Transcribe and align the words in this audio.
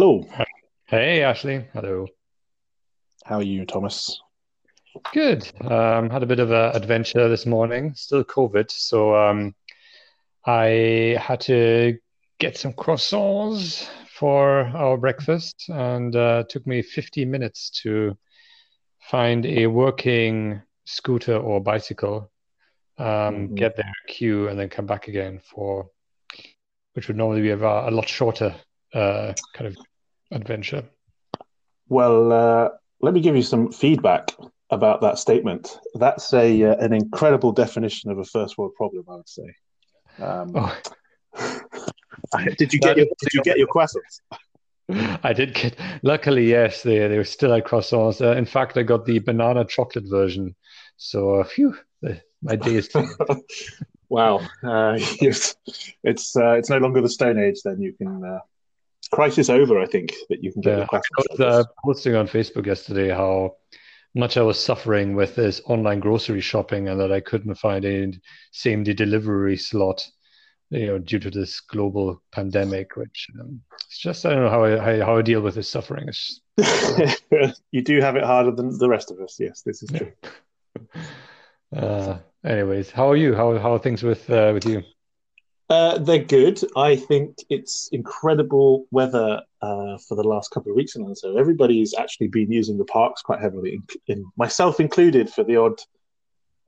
Hello. 0.00 0.24
Hey, 0.84 1.24
Ashley. 1.24 1.66
Hello. 1.72 2.06
How 3.24 3.38
are 3.38 3.42
you, 3.42 3.66
Thomas? 3.66 4.20
Good. 5.12 5.50
Um, 5.60 6.08
had 6.08 6.22
a 6.22 6.26
bit 6.26 6.38
of 6.38 6.52
an 6.52 6.76
adventure 6.76 7.28
this 7.28 7.46
morning. 7.46 7.94
Still 7.96 8.22
COVID, 8.22 8.70
so 8.70 9.16
um, 9.16 9.56
I 10.46 11.18
had 11.20 11.40
to 11.40 11.98
get 12.38 12.56
some 12.56 12.74
croissants 12.74 13.88
for 14.08 14.66
our 14.68 14.96
breakfast, 14.96 15.64
and 15.68 16.14
uh, 16.14 16.44
took 16.48 16.64
me 16.64 16.80
50 16.80 17.24
minutes 17.24 17.68
to 17.82 18.16
find 19.00 19.44
a 19.46 19.66
working 19.66 20.62
scooter 20.84 21.36
or 21.36 21.60
bicycle, 21.60 22.30
um, 22.98 23.48
Mhm. 23.48 23.56
get 23.56 23.74
there, 23.74 23.92
queue, 24.06 24.46
and 24.46 24.56
then 24.56 24.68
come 24.68 24.86
back 24.86 25.08
again 25.08 25.40
for, 25.40 25.90
which 26.92 27.08
would 27.08 27.16
normally 27.16 27.42
be 27.42 27.50
a, 27.50 27.58
a 27.58 27.90
lot 27.90 28.08
shorter 28.08 28.54
uh, 28.94 29.34
kind 29.52 29.66
of 29.66 29.76
adventure. 30.30 30.84
Well, 31.88 32.32
uh, 32.32 32.68
let 33.00 33.14
me 33.14 33.20
give 33.20 33.36
you 33.36 33.42
some 33.42 33.72
feedback 33.72 34.34
about 34.70 35.00
that 35.00 35.18
statement. 35.18 35.78
That's 35.94 36.32
a 36.34 36.62
uh, 36.64 36.76
an 36.76 36.92
incredible 36.92 37.52
definition 37.52 38.10
of 38.10 38.18
a 38.18 38.24
first 38.24 38.58
world 38.58 38.74
problem, 38.76 39.04
I 39.08 39.16
would 39.16 39.28
say. 39.28 39.54
Um, 40.20 40.52
Oh, 42.32 42.44
did 42.58 42.72
you 42.72 42.80
get 42.80 42.96
your, 42.96 43.06
did 43.06 43.32
you 43.32 43.42
get 43.42 43.58
your 43.58 43.68
croissants? 43.68 44.20
I 45.22 45.32
did 45.32 45.54
get, 45.54 45.76
luckily, 46.02 46.48
yes, 46.48 46.82
they, 46.82 47.06
they 47.06 47.16
were 47.16 47.24
still 47.24 47.52
at 47.52 47.66
croissants. 47.66 48.20
Uh, 48.20 48.36
in 48.36 48.46
fact, 48.46 48.76
I 48.76 48.82
got 48.82 49.04
the 49.04 49.18
banana 49.18 49.64
chocolate 49.64 50.06
version. 50.08 50.54
So, 50.96 51.36
uh, 51.36 51.44
phew, 51.44 51.76
my 52.42 52.56
day 52.56 52.76
is. 52.76 52.90
Wow, 54.10 54.38
uh, 54.64 54.94
it's 55.20 55.54
it's, 56.02 56.34
uh, 56.34 56.52
it's 56.52 56.70
no 56.70 56.78
longer 56.78 57.02
the 57.02 57.10
Stone 57.10 57.38
Age. 57.38 57.60
Then 57.62 57.82
you 57.82 57.92
can 57.92 58.24
uh, 58.24 58.38
crisis 59.12 59.48
over. 59.48 59.78
I 59.78 59.86
think 59.86 60.12
that 60.28 60.42
you 60.42 60.52
can 60.52 60.62
get 60.62 60.78
Yeah, 60.78 60.86
I 60.92 61.00
was 61.30 61.40
uh, 61.40 61.64
posting 61.84 62.14
on 62.14 62.26
Facebook 62.28 62.66
yesterday 62.66 63.08
how 63.08 63.56
much 64.14 64.36
I 64.36 64.42
was 64.42 64.58
suffering 64.62 65.14
with 65.14 65.36
this 65.36 65.60
online 65.66 66.00
grocery 66.00 66.40
shopping 66.40 66.88
and 66.88 67.00
that 67.00 67.12
I 67.12 67.20
couldn't 67.20 67.54
find 67.54 67.84
a 67.84 68.12
same 68.52 68.82
day 68.82 68.92
delivery 68.92 69.56
slot, 69.56 70.06
you 70.70 70.86
know, 70.86 70.98
due 70.98 71.18
to 71.20 71.30
this 71.30 71.60
global 71.60 72.22
pandemic, 72.32 72.96
which 72.96 73.28
um, 73.40 73.60
it's 73.86 73.98
just, 73.98 74.26
I 74.26 74.30
don't 74.30 74.44
know 74.44 74.50
how 74.50 74.64
I, 74.64 75.00
how, 75.00 75.18
I 75.18 75.22
deal 75.22 75.40
with 75.40 75.54
this 75.54 75.68
suffering. 75.68 76.08
You 77.70 77.82
do 77.82 78.00
have 78.00 78.16
it 78.16 78.24
harder 78.24 78.50
than 78.50 78.76
the 78.76 78.88
rest 78.88 79.10
of 79.10 79.20
us. 79.20 79.36
Yes, 79.38 79.62
this 79.62 79.82
is 79.82 79.90
Yeah. 79.92 79.98
true. 79.98 80.12
uh, 81.76 82.18
anyways, 82.44 82.90
how 82.90 83.10
are 83.10 83.16
you? 83.16 83.34
How, 83.34 83.56
how 83.58 83.74
are 83.74 83.78
things 83.78 84.02
with, 84.02 84.28
uh, 84.30 84.50
with 84.54 84.66
you? 84.66 84.82
Uh, 85.70 85.98
they're 85.98 86.24
good. 86.24 86.60
I 86.76 86.96
think 86.96 87.36
it's 87.50 87.88
incredible 87.92 88.86
weather 88.90 89.42
uh, 89.60 89.98
for 90.08 90.14
the 90.14 90.22
last 90.22 90.50
couple 90.50 90.72
of 90.72 90.76
weeks 90.76 90.96
and 90.96 91.16
so. 91.16 91.36
Everybody's 91.36 91.94
actually 91.94 92.28
been 92.28 92.50
using 92.50 92.78
the 92.78 92.86
parks 92.86 93.20
quite 93.20 93.40
heavily, 93.40 93.74
in, 93.74 93.82
in 94.16 94.24
myself 94.38 94.80
included, 94.80 95.28
for 95.28 95.44
the 95.44 95.56
odd, 95.56 95.78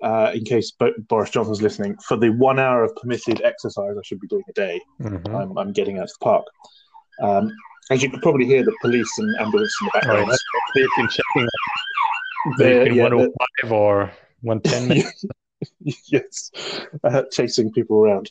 uh, 0.03 0.33
in 0.35 0.45
case 0.45 0.71
Bo- 0.73 0.93
Boris 1.09 1.31
Johnson's 1.31 1.63
listening, 1.63 1.97
for 2.07 2.19
the 2.19 2.29
one 2.31 2.59
hour 2.59 2.85
of 2.85 2.95
permitted 2.97 3.41
exercise 3.43 3.97
I 3.99 4.03
should 4.05 4.21
be 4.21 4.27
doing 4.29 4.45
a 4.51 4.53
day. 4.53 4.81
Mhm. 5.01 5.35
I'm, 5.35 5.57
I'm 5.57 5.73
getting 5.73 5.99
out 5.99 6.09
to 6.09 6.15
the 6.21 6.25
park. 6.25 6.45
Um, 7.23 7.51
as 7.91 8.03
you 8.03 8.11
can 8.11 8.21
probably 8.21 8.45
hear, 8.45 8.63
the 8.65 8.77
police 8.83 9.11
and 9.19 9.35
ambulance 9.41 9.75
in 9.81 9.87
the 9.87 9.91
Oh, 9.95 10.01
background. 10.01 10.29
yeah. 10.31 10.37
They've 10.75 10.89
been 10.97 11.09
checking 11.09 11.49
They've 12.59 12.85
been 12.85 12.95
yeah, 12.97 13.03
105 13.05 13.73
or 13.73 14.13
110 14.43 14.89
minutes. 14.89 15.25
yes, 16.11 16.51
uh, 17.05 17.23
chasing 17.31 17.71
people 17.73 18.03
around. 18.03 18.31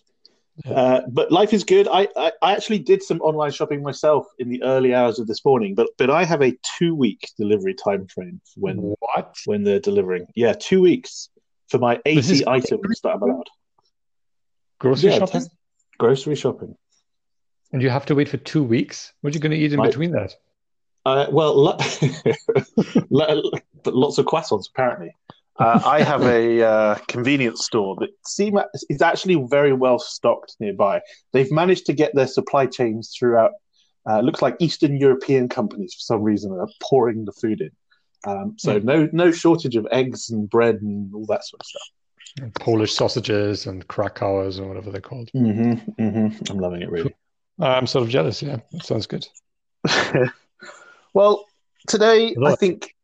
Uh, 0.67 1.01
but 1.09 1.31
life 1.31 1.53
is 1.53 1.63
good. 1.63 1.87
I, 1.89 2.07
I, 2.17 2.31
I 2.41 2.53
actually 2.53 2.79
did 2.79 3.01
some 3.01 3.21
online 3.21 3.51
shopping 3.51 3.81
myself 3.81 4.27
in 4.39 4.49
the 4.49 4.61
early 4.63 4.93
hours 4.93 5.17
of 5.19 5.27
this 5.27 5.43
morning, 5.45 5.73
but 5.75 5.87
but 5.97 6.09
I 6.09 6.23
have 6.25 6.41
a 6.41 6.57
two 6.77 6.95
week 6.95 7.29
delivery 7.37 7.73
time 7.73 8.07
frame 8.07 8.41
when 8.57 8.77
What? 8.99 9.37
when 9.45 9.63
they're 9.63 9.79
delivering. 9.79 10.27
Yeah, 10.35 10.53
two 10.53 10.81
weeks 10.81 11.29
for 11.69 11.77
my 11.77 11.99
eighty 12.05 12.45
items 12.47 12.99
that 13.01 13.09
I'm 13.09 13.21
allowed. 13.21 13.47
Grocery 14.79 15.11
Yeah, 15.11 15.19
shopping? 15.19 15.43
grocery 15.97 16.35
shopping. 16.35 16.75
And 17.71 17.81
you 17.81 17.89
have 17.89 18.05
to 18.07 18.15
wait 18.15 18.27
for 18.27 18.37
two 18.37 18.63
weeks? 18.63 19.13
What 19.21 19.31
are 19.31 19.35
you 19.35 19.39
going 19.39 19.51
to 19.51 19.57
eat 19.57 19.73
in 19.73 19.81
between 19.81 20.11
that? 20.11 20.35
Uh, 21.05 21.27
well, 21.31 21.55
lo- 21.55 21.77
lots 23.85 24.17
of 24.17 24.25
croissants 24.25 24.69
apparently. 24.69 25.15
Uh, 25.59 25.81
I 25.85 26.01
have 26.03 26.23
a 26.23 26.63
uh, 26.73 26.95
convenience 27.07 27.65
store 27.65 27.95
that 27.99 28.09
seem 28.25 28.57
is 28.89 29.01
actually 29.01 29.43
very 29.49 29.73
well 29.73 29.99
stocked 29.99 30.55
nearby. 30.59 31.01
They've 31.33 31.51
managed 31.51 31.85
to 31.87 31.93
get 31.93 32.15
their 32.15 32.27
supply 32.27 32.65
chains 32.65 33.13
throughout. 33.17 33.51
Uh, 34.09 34.21
looks 34.21 34.41
like 34.41 34.55
Eastern 34.59 34.97
European 34.97 35.49
companies 35.49 35.93
for 35.93 36.01
some 36.01 36.21
reason 36.23 36.51
are 36.53 36.67
pouring 36.81 37.25
the 37.25 37.33
food 37.33 37.61
in. 37.61 37.71
Um, 38.25 38.55
so 38.57 38.79
Hmm. 38.79 38.85
no 38.85 39.09
no 39.13 39.31
shortage 39.31 39.75
of 39.75 39.87
eggs 39.91 40.29
and 40.29 40.49
bread 40.49 40.81
and 40.81 41.13
all 41.13 41.25
that 41.27 41.45
sort 41.45 41.61
of 41.61 41.65
stuff. 41.67 42.53
Polish 42.59 42.93
sausages 42.93 43.65
and 43.65 43.87
Krakauers 43.87 44.59
and 44.59 44.67
whatever 44.67 44.91
they're 44.91 45.01
called. 45.01 45.29
Mm-hmm, 45.35 46.01
mm-hmm. 46.01 46.51
I'm 46.51 46.57
loving 46.59 46.81
it 46.81 46.89
really. 46.89 47.13
I'm 47.59 47.87
sort 47.87 48.03
of 48.03 48.09
jealous. 48.09 48.41
Yeah, 48.41 48.57
that 48.71 48.85
sounds 48.85 49.07
good. 49.07 49.27
well, 51.13 51.45
today 51.87 52.35
I 52.45 52.55
think 52.55 52.95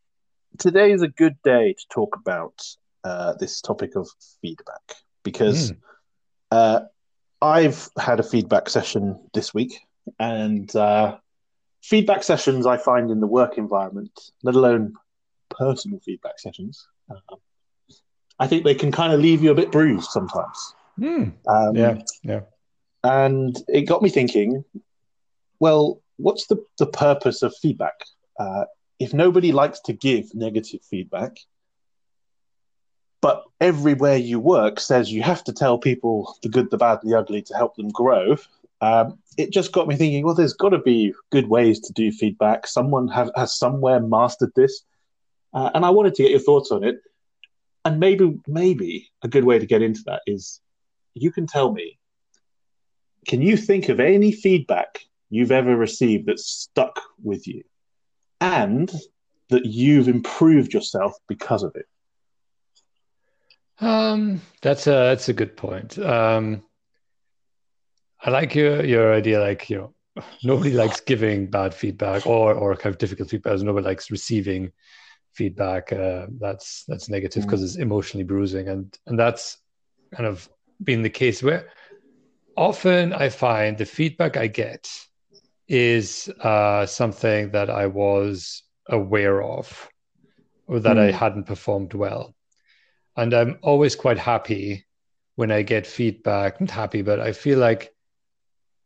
today 0.59 0.91
is 0.91 1.01
a 1.01 1.07
good 1.07 1.35
day 1.43 1.73
to 1.73 1.85
talk 1.89 2.15
about 2.15 2.61
uh, 3.03 3.33
this 3.39 3.61
topic 3.61 3.95
of 3.95 4.07
feedback 4.41 4.81
because 5.23 5.71
Mm. 5.71 5.77
uh, 6.51 6.79
I've 7.41 7.89
had 7.97 8.19
a 8.19 8.23
feedback 8.23 8.69
session 8.69 9.19
this 9.33 9.53
week, 9.53 9.79
and 10.19 10.73
uh, 10.75 11.17
feedback 11.83 12.23
sessions 12.23 12.65
I 12.65 12.77
find 12.77 13.11
in 13.11 13.19
the 13.19 13.27
work 13.27 13.57
environment, 13.57 14.11
let 14.43 14.55
alone 14.55 14.93
personal 15.49 15.99
feedback 15.99 16.39
sessions, 16.39 16.87
um, 17.09 17.39
I 18.39 18.47
think 18.47 18.63
they 18.63 18.75
can 18.75 18.91
kind 18.91 19.13
of 19.13 19.19
leave 19.19 19.43
you 19.43 19.51
a 19.51 19.55
bit 19.55 19.71
bruised 19.71 20.09
sometimes. 20.11 20.75
Mm. 20.99 21.33
Um, 21.47 21.75
Yeah, 21.75 21.97
yeah. 22.23 22.41
and 23.03 23.55
it 23.67 23.81
got 23.83 24.01
me 24.01 24.09
thinking 24.09 24.63
well 25.59 26.01
what's 26.17 26.47
the, 26.47 26.57
the 26.79 26.85
purpose 26.85 27.41
of 27.41 27.53
feedback 27.61 27.93
uh, 28.39 28.65
if 28.99 29.13
nobody 29.13 29.51
likes 29.51 29.79
to 29.81 29.93
give 29.93 30.33
negative 30.33 30.81
feedback 30.83 31.37
but 33.21 33.43
everywhere 33.59 34.17
you 34.17 34.39
work 34.39 34.79
says 34.79 35.11
you 35.11 35.23
have 35.23 35.43
to 35.43 35.53
tell 35.53 35.77
people 35.77 36.37
the 36.43 36.49
good 36.49 36.69
the 36.71 36.77
bad 36.77 36.99
and 37.01 37.11
the 37.11 37.17
ugly 37.17 37.41
to 37.41 37.55
help 37.55 37.75
them 37.75 37.89
grow 37.89 38.37
um, 38.81 39.17
it 39.37 39.51
just 39.51 39.71
got 39.71 39.87
me 39.87 39.95
thinking 39.95 40.25
well 40.25 40.35
there's 40.35 40.53
got 40.53 40.69
to 40.69 40.79
be 40.79 41.13
good 41.31 41.47
ways 41.47 41.79
to 41.81 41.93
do 41.93 42.11
feedback. 42.11 42.67
Someone 42.67 43.07
have, 43.07 43.31
has 43.35 43.57
somewhere 43.57 43.99
mastered 43.99 44.51
this. 44.55 44.83
Uh, 45.53 45.71
and 45.73 45.85
i 45.85 45.89
wanted 45.89 46.13
to 46.13 46.23
get 46.23 46.31
your 46.31 46.39
thoughts 46.39 46.71
on 46.71 46.83
it. 46.83 46.99
And 47.85 47.99
maybe 47.99 48.39
maybe 48.47 49.09
a 49.23 49.27
good 49.27 49.45
way 49.45 49.59
to 49.59 49.65
get 49.65 49.81
into 49.81 50.01
that 50.07 50.21
is 50.27 50.59
you 51.13 51.31
can 51.31 51.47
tell 51.47 51.71
me 51.71 51.97
can 53.27 53.41
you 53.41 53.57
think 53.57 53.89
of 53.89 53.99
any 53.99 54.31
feedback 54.31 54.99
you've 55.29 55.51
ever 55.51 55.75
received 55.75 56.27
that's 56.27 56.45
stuck 56.45 56.99
with 57.23 57.47
you 57.47 57.63
and 58.45 58.91
that 59.49 59.65
you've 59.65 60.07
improved 60.07 60.73
yourself 60.73 61.13
because 61.27 61.63
of 61.63 61.75
it? 61.75 61.87
Um, 63.79 64.41
that's 64.61 64.87
a 64.87 64.91
that's 64.91 65.29
a 65.29 65.33
good 65.33 65.57
point. 65.57 65.97
Um, 65.99 66.63
I 68.21 68.29
like 68.29 68.55
your 68.55 68.85
your 68.85 69.13
idea. 69.13 69.39
Like 69.39 69.69
you 69.69 69.77
know, 69.77 70.23
nobody 70.43 70.71
likes 70.71 71.01
giving 71.01 71.47
bad 71.49 71.73
feedback 71.73 72.25
or 72.25 72.53
or 72.53 72.75
kind 72.75 72.93
of 72.93 72.99
difficult 72.99 73.29
feedback. 73.29 73.59
Nobody 73.59 73.85
likes 73.85 74.11
receiving 74.11 74.71
feedback. 75.33 75.91
Uh, 75.91 76.27
that's 76.39 76.85
that's 76.87 77.09
negative 77.09 77.43
Mm. 77.43 77.47
because 77.47 77.63
it's 77.63 77.75
emotionally 77.77 78.23
bruising, 78.23 78.69
and 78.69 78.97
and 79.07 79.19
that's 79.19 79.57
kind 80.15 80.27
of 80.27 80.47
been 80.83 81.01
the 81.01 81.09
case 81.09 81.43
where 81.43 81.67
often 82.55 83.11
I 83.11 83.29
find 83.29 83.77
the 83.77 83.85
feedback 83.85 84.37
I 84.37 84.47
get 84.47 84.87
is 85.67 86.29
uh, 86.41 86.85
something 86.85 87.51
that 87.51 87.69
I 87.69 87.87
was 87.87 88.63
aware 88.87 89.41
of 89.41 89.89
or 90.67 90.79
that 90.79 90.97
I 90.97 91.11
Mm. 91.11 91.13
hadn't 91.13 91.45
performed 91.45 91.93
well. 91.93 92.35
And 93.15 93.33
I'm 93.33 93.57
always 93.61 93.95
quite 93.95 94.17
happy 94.17 94.85
when 95.35 95.51
I 95.51 95.61
get 95.63 95.87
feedback. 95.87 96.59
Not 96.59 96.71
happy, 96.71 97.01
but 97.01 97.19
I 97.19 97.31
feel 97.33 97.59
like, 97.59 97.93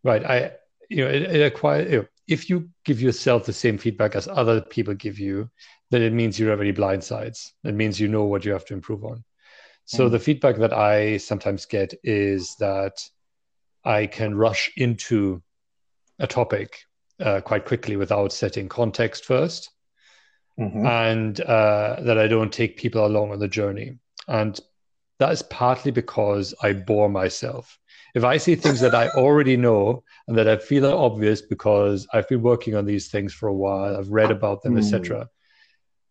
right, 0.04 0.24
I, 0.26 0.52
you 0.90 1.04
know, 1.04 1.10
it, 1.10 1.24
it 1.24 1.42
acquire, 1.42 1.82
you 1.90 1.98
know, 1.98 2.06
if 2.28 2.50
you 2.50 2.70
give 2.86 3.02
yourself 3.02 3.46
the 3.46 3.54
same 3.54 3.78
feedback 3.78 4.16
as 4.16 4.28
other 4.28 4.62
people 4.62 4.94
give 4.94 5.18
you, 5.20 5.50
then 5.90 6.02
it 6.02 6.14
means 6.14 6.38
you 6.40 6.46
don't 6.46 6.54
have 6.54 6.62
any 6.62 6.72
blind 6.72 7.04
sides. 7.04 7.54
It 7.64 7.74
means 7.74 8.00
you 8.00 8.08
know 8.08 8.26
what 8.26 8.46
you 8.46 8.52
have 8.52 8.66
to 8.66 8.74
improve 8.74 9.04
on. 9.04 9.24
So 9.86 10.08
Mm. 10.08 10.12
the 10.12 10.20
feedback 10.20 10.58
that 10.58 10.74
I 10.74 11.18
sometimes 11.18 11.66
get 11.66 11.94
is 12.04 12.56
that 12.60 13.02
I 13.84 14.06
can 14.06 14.36
rush 14.36 14.72
into 14.78 15.42
a 16.20 16.28
topic 16.28 16.78
uh, 17.20 17.42
quite 17.42 17.66
quickly 17.66 17.96
without 17.96 18.32
setting 18.32 18.70
context 18.70 19.26
first 19.26 19.72
Mhm. 20.60 20.86
and 20.86 21.42
uh, 21.42 22.02
that 22.02 22.18
I 22.18 22.28
don't 22.28 22.52
take 22.52 22.76
people 22.78 23.06
along 23.06 23.32
on 23.32 23.40
the 23.40 23.48
journey. 23.48 23.98
And 24.28 24.60
that 25.20 25.32
is 25.32 25.42
partly 25.44 25.92
because 25.92 26.54
I 26.62 26.74
bore 26.74 27.10
myself. 27.10 27.80
If 28.14 28.24
I 28.24 28.38
see 28.38 28.56
things 28.56 28.82
that 28.82 28.94
I 28.94 29.08
already 29.16 29.56
know 29.56 30.04
and 30.28 30.38
that 30.38 30.50
I 30.50 30.58
feel 30.58 30.86
are 30.86 31.06
obvious 31.06 31.42
because 31.42 32.08
I've 32.14 32.28
been 32.28 32.42
working 32.42 32.76
on 32.76 32.86
these 32.86 33.08
things 33.10 33.34
for 33.34 33.48
a 33.48 33.54
while, 33.54 33.96
I've 33.96 34.12
read 34.12 34.32
about 34.32 34.62
them, 34.62 34.76
mm. 34.76 34.80
etc. 34.80 35.30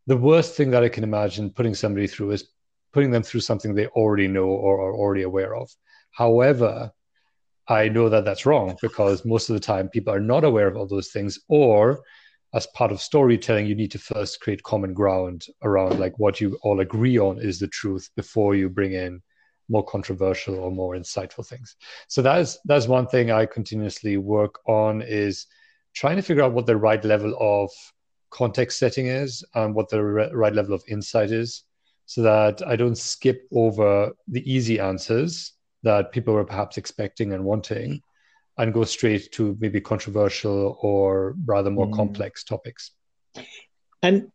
The 0.06 0.16
worst 0.16 0.56
thing 0.56 0.70
that 0.70 0.82
I 0.82 0.88
can 0.88 1.04
imagine 1.04 1.50
putting 1.50 1.74
somebody 1.74 2.06
through 2.06 2.30
is 2.30 2.48
putting 2.94 3.10
them 3.10 3.22
through 3.22 3.40
something 3.40 3.74
they 3.74 3.88
already 3.88 4.28
know 4.28 4.46
or 4.46 4.80
are 4.80 4.94
already 4.94 5.22
aware 5.22 5.54
of. 5.54 5.70
However, 6.10 6.90
I 7.68 7.88
know 7.88 8.08
that 8.08 8.24
that's 8.24 8.46
wrong 8.46 8.76
because 8.80 9.24
most 9.24 9.50
of 9.50 9.54
the 9.54 9.60
time 9.60 9.88
people 9.88 10.12
are 10.12 10.20
not 10.20 10.44
aware 10.44 10.66
of 10.66 10.76
all 10.76 10.86
those 10.86 11.08
things, 11.08 11.38
or 11.48 12.02
as 12.54 12.66
part 12.68 12.90
of 12.90 13.00
storytelling, 13.00 13.66
you 13.66 13.74
need 13.74 13.90
to 13.90 13.98
first 13.98 14.40
create 14.40 14.62
common 14.62 14.94
ground 14.94 15.46
around 15.62 15.98
like 16.00 16.18
what 16.18 16.40
you 16.40 16.58
all 16.62 16.80
agree 16.80 17.18
on 17.18 17.38
is 17.38 17.58
the 17.58 17.68
truth 17.68 18.08
before 18.16 18.54
you 18.54 18.70
bring 18.70 18.94
in 18.94 19.20
more 19.68 19.84
controversial 19.84 20.58
or 20.58 20.70
more 20.70 20.94
insightful 20.94 21.46
things. 21.46 21.76
So 22.08 22.22
that 22.22 22.40
is 22.40 22.58
that's 22.64 22.88
one 22.88 23.06
thing 23.06 23.30
I 23.30 23.44
continuously 23.44 24.16
work 24.16 24.60
on 24.66 25.02
is 25.02 25.46
trying 25.94 26.16
to 26.16 26.22
figure 26.22 26.42
out 26.42 26.52
what 26.52 26.64
the 26.64 26.76
right 26.76 27.04
level 27.04 27.36
of 27.38 27.70
context 28.30 28.78
setting 28.78 29.08
is 29.08 29.44
and 29.54 29.74
what 29.74 29.90
the 29.90 30.02
right 30.02 30.54
level 30.54 30.74
of 30.74 30.82
insight 30.88 31.30
is 31.30 31.64
so 32.06 32.22
that 32.22 32.66
I 32.66 32.76
don't 32.76 32.96
skip 32.96 33.46
over 33.52 34.12
the 34.26 34.50
easy 34.50 34.80
answers 34.80 35.52
that 35.82 36.12
people 36.12 36.34
were 36.34 36.44
perhaps 36.44 36.76
expecting 36.76 37.32
and 37.32 37.44
wanting 37.44 38.02
and 38.56 38.74
go 38.74 38.84
straight 38.84 39.30
to 39.32 39.56
maybe 39.60 39.80
controversial 39.80 40.76
or 40.82 41.34
rather 41.44 41.70
more 41.70 41.86
mm. 41.86 41.94
complex 41.94 42.42
topics. 42.42 42.90
And 44.02 44.32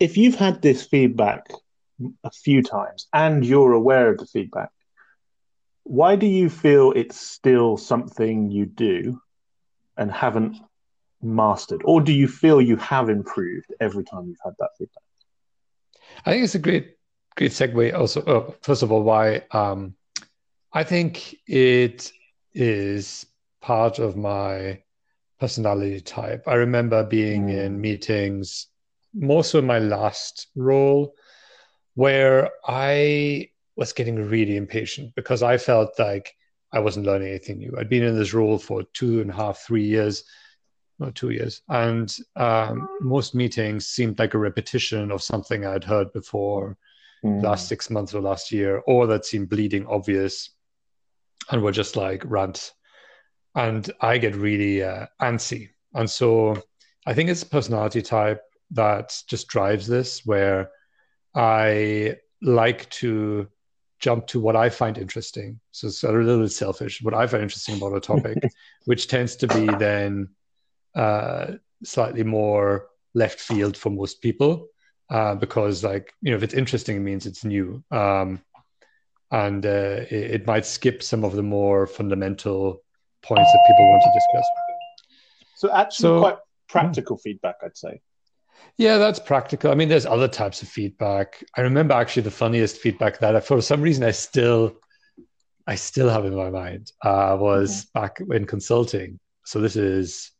if 0.00 0.16
you've 0.16 0.34
had 0.34 0.60
this 0.60 0.84
feedback 0.84 1.46
a 2.24 2.30
few 2.30 2.62
times 2.62 3.06
and 3.12 3.44
you're 3.46 3.72
aware 3.72 4.10
of 4.10 4.18
the 4.18 4.26
feedback, 4.26 4.70
why 5.84 6.16
do 6.16 6.26
you 6.26 6.50
feel 6.50 6.92
it's 6.92 7.20
still 7.20 7.76
something 7.76 8.50
you 8.50 8.66
do 8.66 9.20
and 9.96 10.10
haven't 10.10 10.56
mastered? 11.22 11.82
Or 11.84 12.00
do 12.00 12.12
you 12.12 12.26
feel 12.26 12.60
you 12.60 12.76
have 12.76 13.08
improved 13.08 13.72
every 13.80 14.02
time 14.04 14.26
you've 14.26 14.38
had 14.44 14.54
that 14.58 14.70
feedback? 14.78 15.02
I 16.24 16.32
think 16.32 16.44
it's 16.44 16.54
a 16.54 16.58
great, 16.58 16.96
great 17.36 17.52
segue. 17.52 17.94
Also, 17.94 18.22
uh, 18.22 18.52
first 18.62 18.82
of 18.82 18.90
all, 18.90 19.02
why 19.02 19.42
um, 19.52 19.94
I 20.76 20.82
think 20.82 21.36
it 21.46 22.10
is 22.52 23.26
part 23.62 24.00
of 24.00 24.16
my 24.16 24.82
personality 25.38 26.00
type. 26.00 26.42
I 26.48 26.54
remember 26.54 27.04
being 27.04 27.46
mm. 27.46 27.64
in 27.64 27.80
meetings, 27.80 28.66
more 29.14 29.44
so 29.44 29.60
in 29.60 29.66
my 29.66 29.78
last 29.78 30.48
role, 30.56 31.14
where 31.94 32.50
I 32.66 33.50
was 33.76 33.92
getting 33.92 34.16
really 34.16 34.56
impatient 34.56 35.14
because 35.14 35.44
I 35.44 35.58
felt 35.58 35.96
like 35.96 36.34
I 36.72 36.80
wasn't 36.80 37.06
learning 37.06 37.28
anything 37.28 37.58
new. 37.58 37.72
I'd 37.78 37.88
been 37.88 38.02
in 38.02 38.18
this 38.18 38.34
role 38.34 38.58
for 38.58 38.82
two 38.94 39.20
and 39.20 39.30
a 39.30 39.34
half, 39.34 39.60
three 39.60 39.84
years, 39.84 40.24
not 40.98 41.14
two 41.14 41.30
years, 41.30 41.62
and 41.68 42.12
um, 42.34 42.88
most 43.00 43.32
meetings 43.32 43.86
seemed 43.86 44.18
like 44.18 44.34
a 44.34 44.38
repetition 44.38 45.12
of 45.12 45.22
something 45.22 45.64
I'd 45.64 45.84
heard 45.84 46.12
before 46.12 46.76
mm. 47.24 47.42
last 47.44 47.68
six 47.68 47.90
months 47.90 48.12
or 48.12 48.20
last 48.20 48.50
year, 48.50 48.82
or 48.88 49.06
that 49.06 49.24
seemed 49.24 49.48
bleeding 49.48 49.86
obvious, 49.86 50.50
and 51.50 51.62
were 51.62 51.72
just 51.72 51.96
like 51.96 52.22
rant. 52.24 52.72
And 53.54 53.90
I 54.00 54.18
get 54.18 54.34
really 54.34 54.82
uh, 54.82 55.06
antsy, 55.22 55.70
and 55.94 56.10
so 56.10 56.60
I 57.06 57.14
think 57.14 57.30
it's 57.30 57.42
a 57.42 57.46
personality 57.46 58.02
type 58.02 58.42
that 58.72 59.16
just 59.28 59.46
drives 59.46 59.86
this, 59.86 60.26
where 60.26 60.70
I 61.34 62.16
like 62.42 62.90
to 62.90 63.48
jump 64.00 64.26
to 64.28 64.40
what 64.40 64.56
I 64.56 64.70
find 64.70 64.98
interesting. 64.98 65.60
So 65.70 65.86
it's 65.86 66.02
a 66.02 66.10
little 66.10 66.42
bit 66.42 66.52
selfish, 66.52 67.00
what 67.02 67.14
I 67.14 67.26
find 67.26 67.42
interesting 67.42 67.76
about 67.76 67.96
a 67.96 68.00
topic, 68.00 68.38
which 68.86 69.08
tends 69.08 69.36
to 69.36 69.46
be 69.46 69.66
then 69.66 70.28
uh, 70.94 71.52
slightly 71.84 72.24
more 72.24 72.88
left 73.14 73.40
field 73.40 73.76
for 73.76 73.90
most 73.90 74.20
people. 74.20 74.68
Uh, 75.10 75.34
because 75.34 75.84
like 75.84 76.14
you 76.22 76.30
know 76.30 76.36
if 76.36 76.42
it's 76.42 76.54
interesting 76.54 76.96
it 76.96 77.00
means 77.00 77.26
it's 77.26 77.44
new 77.44 77.84
um, 77.90 78.42
and 79.30 79.66
uh, 79.66 80.04
it, 80.10 80.30
it, 80.30 80.46
might 80.46 80.66
skip 80.66 81.02
some 81.02 81.24
of 81.24 81.34
the 81.34 81.42
more 81.42 81.86
fundamental 81.86 82.82
points 83.22 83.50
that 83.52 83.64
people 83.66 83.88
want 83.90 84.02
to 84.02 84.10
discuss 84.14 84.46
so 85.56 85.72
actually 85.72 86.02
so, 86.02 86.20
quite 86.20 86.36
practical 86.68 87.16
feedback 87.16 87.56
i'd 87.64 87.76
say 87.76 88.00
yeah, 88.76 88.98
that's 88.98 89.20
practical. 89.20 89.70
I 89.70 89.74
mean, 89.74 89.88
there's 89.88 90.06
other 90.06 90.26
types 90.26 90.62
of 90.62 90.68
feedback. 90.68 91.44
I 91.56 91.60
remember 91.60 91.94
actually 91.94 92.22
the 92.22 92.32
funniest 92.32 92.78
feedback 92.78 93.18
that 93.20 93.36
I, 93.36 93.40
for 93.40 93.60
some 93.62 93.80
reason 93.80 94.02
I 94.02 94.10
still, 94.10 94.74
I 95.66 95.76
still 95.76 96.08
have 96.08 96.24
in 96.24 96.34
my 96.34 96.50
mind 96.50 96.90
uh, 97.02 97.36
was 97.38 97.84
mm-hmm. 97.84 98.00
back 98.00 98.20
in 98.36 98.46
consulting. 98.46 99.20
So 99.44 99.60
this 99.60 99.76
is 99.76 100.32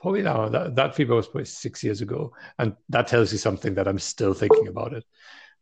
probably 0.00 0.22
now 0.22 0.48
that, 0.48 0.74
that 0.76 0.94
feedback 0.94 1.16
was 1.16 1.26
probably 1.26 1.44
six 1.44 1.84
years 1.84 2.00
ago, 2.00 2.32
and 2.58 2.76
that 2.88 3.08
tells 3.08 3.30
you 3.30 3.38
something 3.38 3.74
that 3.74 3.88
I'm 3.88 3.98
still 3.98 4.32
thinking 4.32 4.68
about 4.68 4.94
it. 4.94 5.04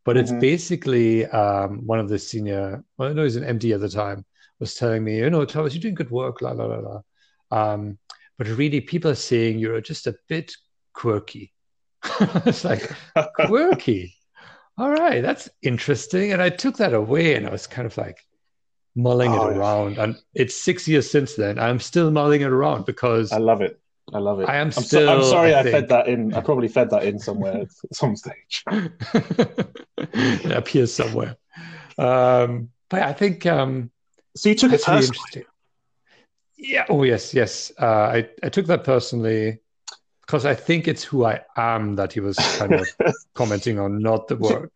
But 0.05 0.17
it's 0.17 0.31
mm-hmm. 0.31 0.39
basically 0.39 1.25
um, 1.27 1.85
one 1.85 1.99
of 1.99 2.09
the 2.09 2.19
senior, 2.19 2.83
well, 2.97 3.09
I 3.09 3.13
know 3.13 3.23
he's 3.23 3.37
an 3.37 3.57
MD 3.57 3.73
at 3.73 3.79
the 3.79 3.89
time, 3.89 4.25
was 4.59 4.75
telling 4.75 5.03
me, 5.03 5.17
you 5.17 5.29
know, 5.29 5.45
Thomas, 5.45 5.73
you're 5.73 5.81
doing 5.81 5.95
good 5.95 6.11
work, 6.11 6.41
la 6.41 6.51
la 6.51 6.65
la 6.65 6.79
la. 6.79 7.01
Um, 7.51 7.97
but 8.37 8.47
really, 8.47 8.81
people 8.81 9.11
are 9.11 9.15
saying 9.15 9.59
you're 9.59 9.81
just 9.81 10.07
a 10.07 10.15
bit 10.27 10.53
quirky. 10.93 11.53
it's 12.45 12.63
like 12.63 12.91
quirky. 13.45 14.15
All 14.77 14.89
right, 14.89 15.21
that's 15.21 15.49
interesting. 15.61 16.33
And 16.33 16.41
I 16.41 16.49
took 16.49 16.77
that 16.77 16.93
away 16.93 17.35
and 17.35 17.45
I 17.45 17.51
was 17.51 17.67
kind 17.67 17.85
of 17.85 17.95
like 17.97 18.17
mulling 18.95 19.31
oh, 19.31 19.49
it 19.49 19.57
around. 19.57 19.97
And 19.97 20.15
it's 20.33 20.55
six 20.55 20.87
years 20.87 21.09
since 21.09 21.35
then. 21.35 21.59
I'm 21.59 21.79
still 21.79 22.09
mulling 22.09 22.41
it 22.41 22.51
around 22.51 22.85
because 22.85 23.31
I 23.31 23.37
love 23.37 23.61
it. 23.61 23.79
I 24.11 24.19
love 24.19 24.41
it. 24.41 24.49
I 24.49 24.57
am 24.57 24.67
I'm 24.67 24.71
still. 24.71 25.07
So, 25.07 25.15
I'm 25.15 25.23
sorry 25.23 25.53
I, 25.53 25.61
I 25.61 25.63
fed 25.63 25.89
that 25.89 26.07
in. 26.07 26.33
I 26.33 26.41
probably 26.41 26.67
fed 26.67 26.89
that 26.89 27.03
in 27.03 27.19
somewhere 27.19 27.61
at 27.61 27.67
some 27.93 28.15
stage. 28.15 28.63
it 28.71 30.51
appears 30.51 30.93
somewhere. 30.93 31.37
Um, 31.97 32.69
but 32.89 33.03
I 33.03 33.13
think. 33.13 33.45
Um, 33.45 33.91
so 34.35 34.49
you 34.49 34.55
took 34.55 34.73
it 34.73 34.83
personally. 34.83 35.45
Yeah. 36.57 36.85
Oh 36.89 37.03
yes, 37.03 37.33
yes. 37.33 37.71
Uh, 37.79 37.85
I 37.85 38.29
I 38.41 38.49
took 38.49 38.65
that 38.67 38.83
personally 38.83 39.59
because 40.25 40.45
I 40.45 40.55
think 40.55 40.87
it's 40.87 41.03
who 41.03 41.25
I 41.25 41.41
am 41.57 41.95
that 41.95 42.13
he 42.13 42.19
was 42.19 42.37
kind 42.57 42.73
of 42.73 42.87
commenting 43.35 43.79
on, 43.79 43.99
not 43.99 44.27
the 44.27 44.35
work. 44.35 44.71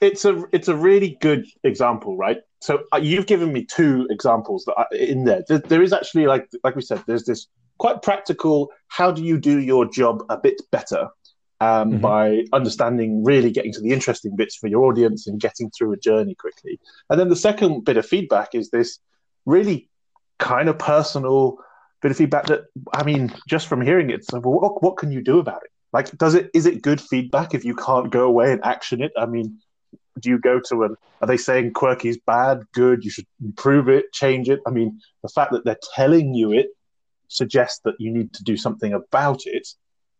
It's 0.00 0.24
a 0.24 0.44
it's 0.52 0.68
a 0.68 0.76
really 0.76 1.18
good 1.20 1.46
example, 1.64 2.16
right? 2.16 2.38
So 2.60 2.84
uh, 2.92 2.98
you've 2.98 3.26
given 3.26 3.52
me 3.52 3.64
two 3.64 4.06
examples 4.10 4.64
that 4.64 4.74
are 4.74 4.86
in 4.92 5.24
there. 5.24 5.44
there. 5.48 5.58
There 5.58 5.82
is 5.82 5.92
actually 5.92 6.26
like 6.26 6.48
like 6.64 6.76
we 6.76 6.82
said, 6.82 7.02
there's 7.06 7.24
this 7.24 7.46
quite 7.82 8.00
practical. 8.00 8.70
How 8.86 9.10
do 9.10 9.24
you 9.24 9.36
do 9.38 9.58
your 9.58 9.84
job 9.86 10.22
a 10.28 10.36
bit 10.36 10.62
better? 10.70 11.08
Um, 11.60 11.90
mm-hmm. 11.90 11.98
By 11.98 12.44
understanding, 12.52 13.24
really 13.24 13.50
getting 13.50 13.72
to 13.72 13.80
the 13.80 13.90
interesting 13.90 14.36
bits 14.36 14.54
for 14.54 14.68
your 14.68 14.84
audience 14.84 15.26
and 15.26 15.40
getting 15.40 15.68
through 15.70 15.92
a 15.92 15.96
journey 15.96 16.36
quickly. 16.36 16.78
And 17.10 17.18
then 17.18 17.28
the 17.28 17.42
second 17.48 17.84
bit 17.84 17.96
of 17.96 18.06
feedback 18.06 18.54
is 18.54 18.70
this 18.70 19.00
really 19.46 19.88
kind 20.38 20.68
of 20.68 20.78
personal 20.78 21.58
bit 22.02 22.12
of 22.12 22.16
feedback 22.16 22.46
that 22.46 22.62
I 22.92 23.02
mean, 23.02 23.34
just 23.48 23.66
from 23.66 23.80
hearing 23.80 24.10
it, 24.10 24.24
so 24.24 24.40
what, 24.40 24.80
what 24.80 24.96
can 24.96 25.10
you 25.10 25.20
do 25.20 25.40
about 25.40 25.62
it? 25.64 25.72
Like, 25.92 26.16
does 26.18 26.34
it 26.34 26.50
is 26.54 26.66
it 26.66 26.82
good 26.82 27.00
feedback 27.00 27.52
if 27.52 27.64
you 27.64 27.74
can't 27.74 28.10
go 28.12 28.24
away 28.26 28.52
and 28.52 28.60
action 28.64 29.02
it? 29.02 29.12
I 29.16 29.26
mean, 29.26 29.58
do 30.20 30.30
you 30.30 30.38
go 30.38 30.60
to 30.68 30.84
an? 30.84 30.96
Are 31.20 31.26
they 31.26 31.36
saying 31.36 31.72
quirky 31.72 32.10
is 32.10 32.18
bad, 32.34 32.62
good? 32.74 33.04
You 33.04 33.10
should 33.10 33.26
improve 33.42 33.88
it, 33.88 34.12
change 34.12 34.48
it. 34.48 34.60
I 34.68 34.70
mean, 34.70 35.00
the 35.22 35.32
fact 35.36 35.50
that 35.52 35.64
they're 35.64 35.86
telling 35.96 36.32
you 36.34 36.52
it 36.52 36.68
suggests 37.32 37.80
that 37.84 37.94
you 37.98 38.10
need 38.10 38.32
to 38.34 38.44
do 38.44 38.56
something 38.56 38.92
about 38.92 39.46
it. 39.46 39.68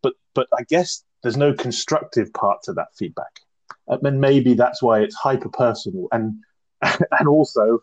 But 0.03 0.15
but 0.35 0.49
I 0.57 0.63
guess 0.69 1.05
there's 1.23 1.37
no 1.37 1.55
constructive 1.55 2.33
part 2.33 2.63
to 2.65 2.73
that 2.75 2.89
feedback, 2.97 3.41
uh, 3.89 3.99
and 4.03 4.21
maybe 4.21 4.55
that's 4.55 4.83
why 4.83 5.01
it's 5.01 5.15
hyper 5.15 5.49
personal 5.49 6.09
and 6.13 6.35
and 6.83 7.29
also 7.29 7.83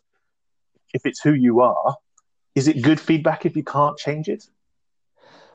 if 0.93 1.05
it's 1.05 1.21
who 1.21 1.33
you 1.33 1.61
are 1.61 1.95
is 2.55 2.67
it 2.67 2.81
good 2.81 2.99
feedback 2.99 3.45
if 3.45 3.55
you 3.55 3.63
can't 3.63 3.97
change 3.97 4.27
it? 4.27 4.43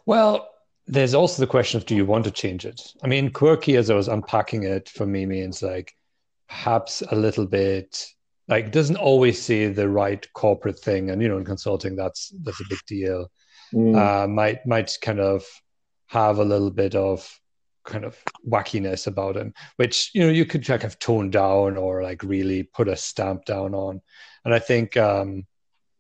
Well, 0.07 0.49
there's 0.87 1.15
also 1.15 1.43
the 1.43 1.47
question 1.47 1.79
of 1.79 1.87
do 1.87 1.95
you 1.95 2.07
want 2.07 2.25
to 2.25 2.31
change 2.31 2.65
it? 2.65 2.81
I 3.03 3.07
mean, 3.09 3.31
quirky 3.31 3.77
as 3.77 3.91
I 3.91 3.95
was 3.95 4.09
unpacking 4.09 4.63
it 4.65 4.89
for 4.89 5.07
me 5.07 5.27
means 5.27 5.63
like 5.63 5.93
perhaps 6.49 7.03
a 7.11 7.17
little 7.17 7.47
bit 7.47 8.07
like 8.49 8.73
doesn't 8.73 8.97
always 8.97 9.41
say 9.41 9.69
the 9.69 9.89
right 9.89 10.27
corporate 10.35 10.79
thing, 10.79 11.11
and 11.11 11.23
you 11.23 11.29
know, 11.29 11.39
in 11.39 11.45
consulting, 11.45 11.97
that's 11.97 12.33
that's 12.43 12.61
a 12.61 12.69
big 12.69 12.79
deal. 12.87 13.31
Mm. 13.73 13.97
Uh, 13.97 14.29
might 14.29 14.67
might 14.67 14.97
kind 15.01 15.21
of 15.21 15.45
have 16.07 16.39
a 16.39 16.45
little 16.45 16.71
bit 16.71 16.95
of 16.95 17.29
kind 17.85 18.05
of 18.05 18.19
wackiness 18.49 19.07
about 19.07 19.37
him, 19.37 19.53
which 19.77 20.11
you 20.15 20.23
know 20.23 20.31
you 20.31 20.45
could 20.45 20.69
like 20.69 20.83
have 20.83 20.99
toned 20.99 21.33
down 21.33 21.77
or 21.77 22.03
like 22.03 22.23
really 22.23 22.63
put 22.63 22.89
a 22.89 22.97
stamp 22.97 23.45
down 23.45 23.75
on. 23.75 24.01
And 24.45 24.55
I 24.55 24.59
think 24.59 24.97
um, 24.97 25.47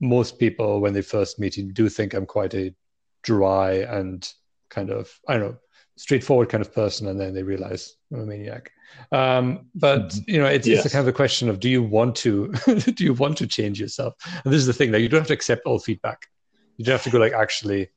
most 0.01 0.39
people 0.39 0.81
when 0.81 0.93
they 0.93 1.03
first 1.03 1.39
meet 1.39 1.57
you 1.57 1.73
do 1.73 1.89
think 1.89 2.15
I'm 2.15 2.27
quite 2.27 2.55
a 2.55 2.75
dry 3.23 3.73
and 3.73 4.29
kind 4.71 4.91
of 4.91 5.11
I 5.29 5.35
don't 5.35 5.53
know 5.53 5.59
straightforward 5.97 6.49
kind 6.49 6.63
of 6.63 6.75
person, 6.75 7.09
and 7.09 7.21
then 7.21 7.35
they 7.35 7.43
realize 7.43 7.97
I'm 8.13 8.21
a 8.21 8.27
maniac. 8.27 8.71
Um, 9.13 9.67
but 9.75 10.09
mm-hmm. 10.09 10.31
you 10.31 10.39
know, 10.39 10.47
it's, 10.47 10.67
yes. 10.67 10.85
it's 10.85 10.93
a 10.93 10.97
kind 10.97 11.03
of 11.03 11.13
a 11.13 11.17
question 11.17 11.49
of 11.49 11.61
do 11.61 11.69
you 11.69 11.83
want 11.83 12.17
to 12.17 12.53
do 12.67 13.05
you 13.05 13.15
want 13.15 13.37
to 13.39 13.47
change 13.47 13.81
yourself? 13.81 14.15
And 14.45 14.53
this 14.53 14.61
is 14.61 14.67
the 14.67 14.73
thing 14.73 14.91
that 14.91 14.99
like, 14.99 15.03
you 15.03 15.09
don't 15.09 15.21
have 15.21 15.29
to 15.29 15.35
accept 15.35 15.67
all 15.67 15.79
feedback. 15.79 16.27
You 16.77 16.85
don't 16.85 16.93
have 16.93 17.05
to 17.05 17.11
go 17.11 17.19
like, 17.19 17.33
actually, 17.33 17.89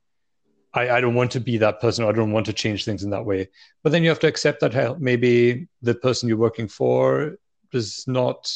I, 0.74 0.89
I 0.89 1.01
don't 1.01 1.15
want 1.15 1.31
to 1.31 1.39
be 1.39 1.57
that 1.57 1.79
person. 1.79 2.05
I 2.05 2.12
don't 2.12 2.31
want 2.31 2.46
to 2.48 2.53
change 2.53 2.86
things 2.86 3.03
in 3.03 3.10
that 3.10 3.25
way. 3.25 3.50
But 3.84 3.91
then 3.91 4.03
you 4.03 4.10
have 4.10 4.19
to 4.19 4.27
accept 4.27 4.60
that 4.62 4.74
hell, 4.74 4.98
maybe 5.00 5.67
the 5.81 5.96
person 5.96 6.29
you're 6.29 6.38
working 6.38 6.67
for 6.67 7.38
does 7.72 8.05
not 8.07 8.51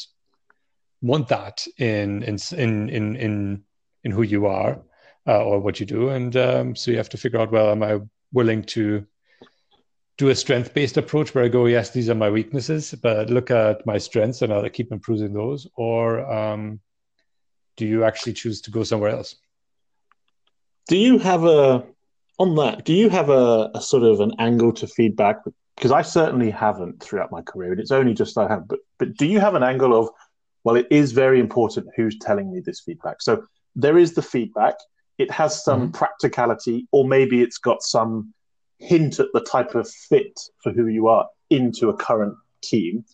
want 1.01 1.27
that 1.29 1.65
in 1.77 2.23
in 2.23 2.37
in 2.57 2.89
in 2.89 3.15
in, 3.15 3.63
in 4.03 4.11
who 4.11 4.21
you 4.21 4.45
are 4.45 4.79
uh, 5.27 5.43
or 5.43 5.59
what 5.59 5.79
you 5.79 5.85
do, 5.85 6.09
and 6.09 6.35
um, 6.37 6.75
so 6.75 6.91
you 6.91 6.97
have 6.97 7.09
to 7.09 7.17
figure 7.17 7.39
out 7.39 7.51
well, 7.51 7.71
am 7.71 7.83
I 7.83 7.99
willing 8.31 8.63
to 8.63 9.05
do 10.17 10.29
a 10.29 10.35
strength 10.35 10.73
based 10.73 10.97
approach 10.97 11.33
where 11.33 11.43
I 11.43 11.47
go, 11.47 11.65
yes, 11.65 11.89
these 11.89 12.09
are 12.09 12.15
my 12.15 12.29
weaknesses, 12.29 12.93
but 13.01 13.29
look 13.29 13.49
at 13.49 13.85
my 13.85 13.97
strengths 13.97 14.41
and 14.41 14.53
I'll 14.53 14.69
keep 14.69 14.91
improving 14.91 15.33
those, 15.33 15.67
or 15.75 16.31
um, 16.31 16.79
do 17.77 17.87
you 17.87 18.03
actually 18.03 18.33
choose 18.33 18.61
to 18.61 18.71
go 18.71 18.83
somewhere 18.83 19.09
else? 19.09 19.35
Do 20.91 20.97
you 20.97 21.19
have 21.19 21.45
a 21.45 21.85
on 22.37 22.55
that? 22.55 22.83
Do 22.83 22.91
you 22.91 23.07
have 23.07 23.29
a, 23.29 23.71
a 23.73 23.79
sort 23.79 24.03
of 24.03 24.19
an 24.19 24.33
angle 24.39 24.73
to 24.73 24.87
feedback? 24.87 25.37
Because 25.77 25.89
I 25.89 26.01
certainly 26.01 26.49
haven't 26.49 27.01
throughout 27.01 27.31
my 27.31 27.41
career, 27.41 27.71
and 27.71 27.79
it's 27.79 27.91
only 27.91 28.13
just 28.13 28.37
I 28.37 28.49
have. 28.49 28.67
But 28.67 28.79
but 28.99 29.15
do 29.15 29.25
you 29.25 29.39
have 29.39 29.55
an 29.55 29.63
angle 29.63 29.97
of 29.97 30.09
well, 30.65 30.75
it 30.75 30.87
is 30.91 31.13
very 31.13 31.39
important 31.39 31.87
who's 31.95 32.19
telling 32.19 32.51
me 32.51 32.59
this 32.59 32.81
feedback. 32.81 33.21
So 33.21 33.45
there 33.73 33.97
is 33.97 34.15
the 34.15 34.21
feedback. 34.21 34.75
It 35.17 35.31
has 35.31 35.63
some 35.63 35.83
mm-hmm. 35.83 35.91
practicality, 35.91 36.89
or 36.91 37.07
maybe 37.07 37.41
it's 37.41 37.57
got 37.57 37.81
some 37.83 38.33
hint 38.77 39.21
at 39.21 39.27
the 39.33 39.39
type 39.39 39.75
of 39.75 39.89
fit 39.89 40.37
for 40.61 40.73
who 40.73 40.87
you 40.87 41.07
are 41.07 41.25
into 41.49 41.87
a 41.87 41.95
current 41.95 42.35
team. 42.61 43.05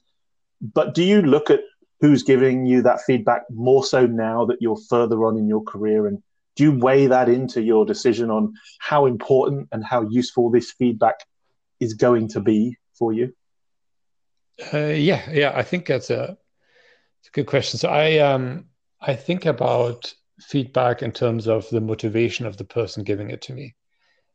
But 0.61 0.95
do 0.95 1.03
you 1.03 1.21
look 1.21 1.51
at 1.51 1.59
who's 2.01 2.23
giving 2.23 2.65
you 2.65 2.81
that 2.81 3.01
feedback 3.01 3.43
more 3.51 3.83
so 3.83 4.07
now 4.07 4.45
that 4.45 4.63
you're 4.63 4.81
further 4.89 5.25
on 5.25 5.37
in 5.37 5.47
your 5.47 5.61
career? 5.61 6.07
And 6.07 6.23
do 6.57 6.63
you 6.63 6.71
weigh 6.77 7.07
that 7.07 7.29
into 7.29 7.61
your 7.61 7.85
decision 7.85 8.29
on 8.31 8.53
how 8.79 9.05
important 9.05 9.69
and 9.71 9.85
how 9.85 10.01
useful 10.09 10.49
this 10.49 10.71
feedback 10.71 11.15
is 11.79 11.93
going 11.93 12.27
to 12.29 12.41
be 12.41 12.75
for 12.97 13.13
you? 13.13 13.31
Uh, 14.73 14.87
yeah, 14.87 15.29
yeah, 15.31 15.53
I 15.55 15.61
think 15.61 15.85
that's 15.85 16.09
a 16.09 16.35
it's 17.19 17.29
a 17.29 17.31
good 17.31 17.45
question. 17.45 17.77
So 17.77 17.89
I 17.89 18.17
um 18.17 18.65
I 18.99 19.15
think 19.15 19.45
about 19.45 20.13
feedback 20.41 21.03
in 21.03 21.11
terms 21.11 21.47
of 21.47 21.69
the 21.69 21.81
motivation 21.81 22.47
of 22.47 22.57
the 22.57 22.63
person 22.65 23.03
giving 23.03 23.29
it 23.29 23.43
to 23.43 23.53
me. 23.53 23.75